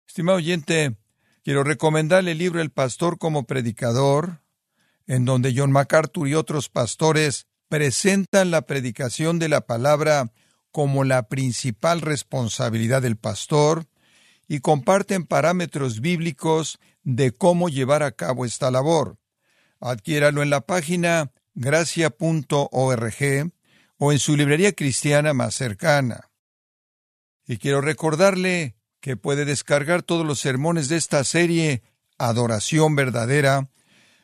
Estimado 0.08 0.40
oyente, 0.40 0.98
quiero 1.44 1.64
recomendarle 1.64 2.32
el 2.32 2.40
libro 2.40 2.60
El 2.60 2.72
Pastor 2.72 3.20
como 3.20 3.44
Predicador, 3.46 4.42
en 5.06 5.26
donde 5.26 5.54
John 5.56 5.72
MacArthur 5.72 6.28
y 6.28 6.34
otros 6.34 6.70
pastores 6.70 7.46
presentan 7.70 8.50
la 8.50 8.64
predicación 8.64 9.38
de 9.38 9.50
la 9.50 9.62
palabra 9.62 10.32
como 10.72 11.04
la 11.04 11.28
principal 11.28 12.02
responsabilidad 12.02 13.04
del 13.04 13.18
pastor 13.18 13.86
y 14.48 14.60
comparten 14.60 15.28
parámetros 15.28 16.02
bíblicos 16.02 16.80
de 17.04 17.30
cómo 17.32 17.70
llevar 17.70 18.02
a 18.02 18.14
cabo 18.14 18.44
esta 18.44 18.72
labor. 18.72 19.20
Adquiéralo 19.80 20.42
en 20.42 20.50
la 20.50 20.62
página 20.62 21.32
gracia.org 21.56 23.52
o 23.98 24.12
en 24.12 24.20
su 24.20 24.36
librería 24.36 24.74
cristiana 24.74 25.34
más 25.34 25.56
cercana. 25.56 26.30
Y 27.46 27.58
quiero 27.58 27.82
recordarle 27.82 28.76
que 29.00 29.18
puede 29.18 29.46
descargar 29.46 30.02
todos 30.02 30.26
los 30.26 30.40
sermones 30.40 30.88
de 30.90 30.98
esta 30.98 31.24
serie 31.24 31.84
Adoración 32.18 32.96
Verdadera, 32.96 33.70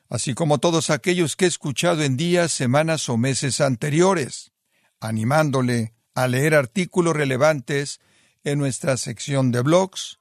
así 0.07 0.33
como 0.33 0.59
todos 0.59 0.89
aquellos 0.89 1.35
que 1.35 1.45
he 1.45 1.47
escuchado 1.47 2.03
en 2.03 2.17
días, 2.17 2.51
semanas 2.51 3.09
o 3.09 3.17
meses 3.17 3.61
anteriores, 3.61 4.51
animándole 4.99 5.93
a 6.15 6.27
leer 6.27 6.55
artículos 6.55 7.15
relevantes 7.15 7.99
en 8.43 8.57
nuestra 8.59 8.97
sección 8.97 9.51
de 9.51 9.61
blogs, 9.61 10.19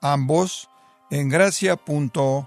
ambos 0.00 0.68
en 1.10 1.28
gracia.org. 1.28 2.46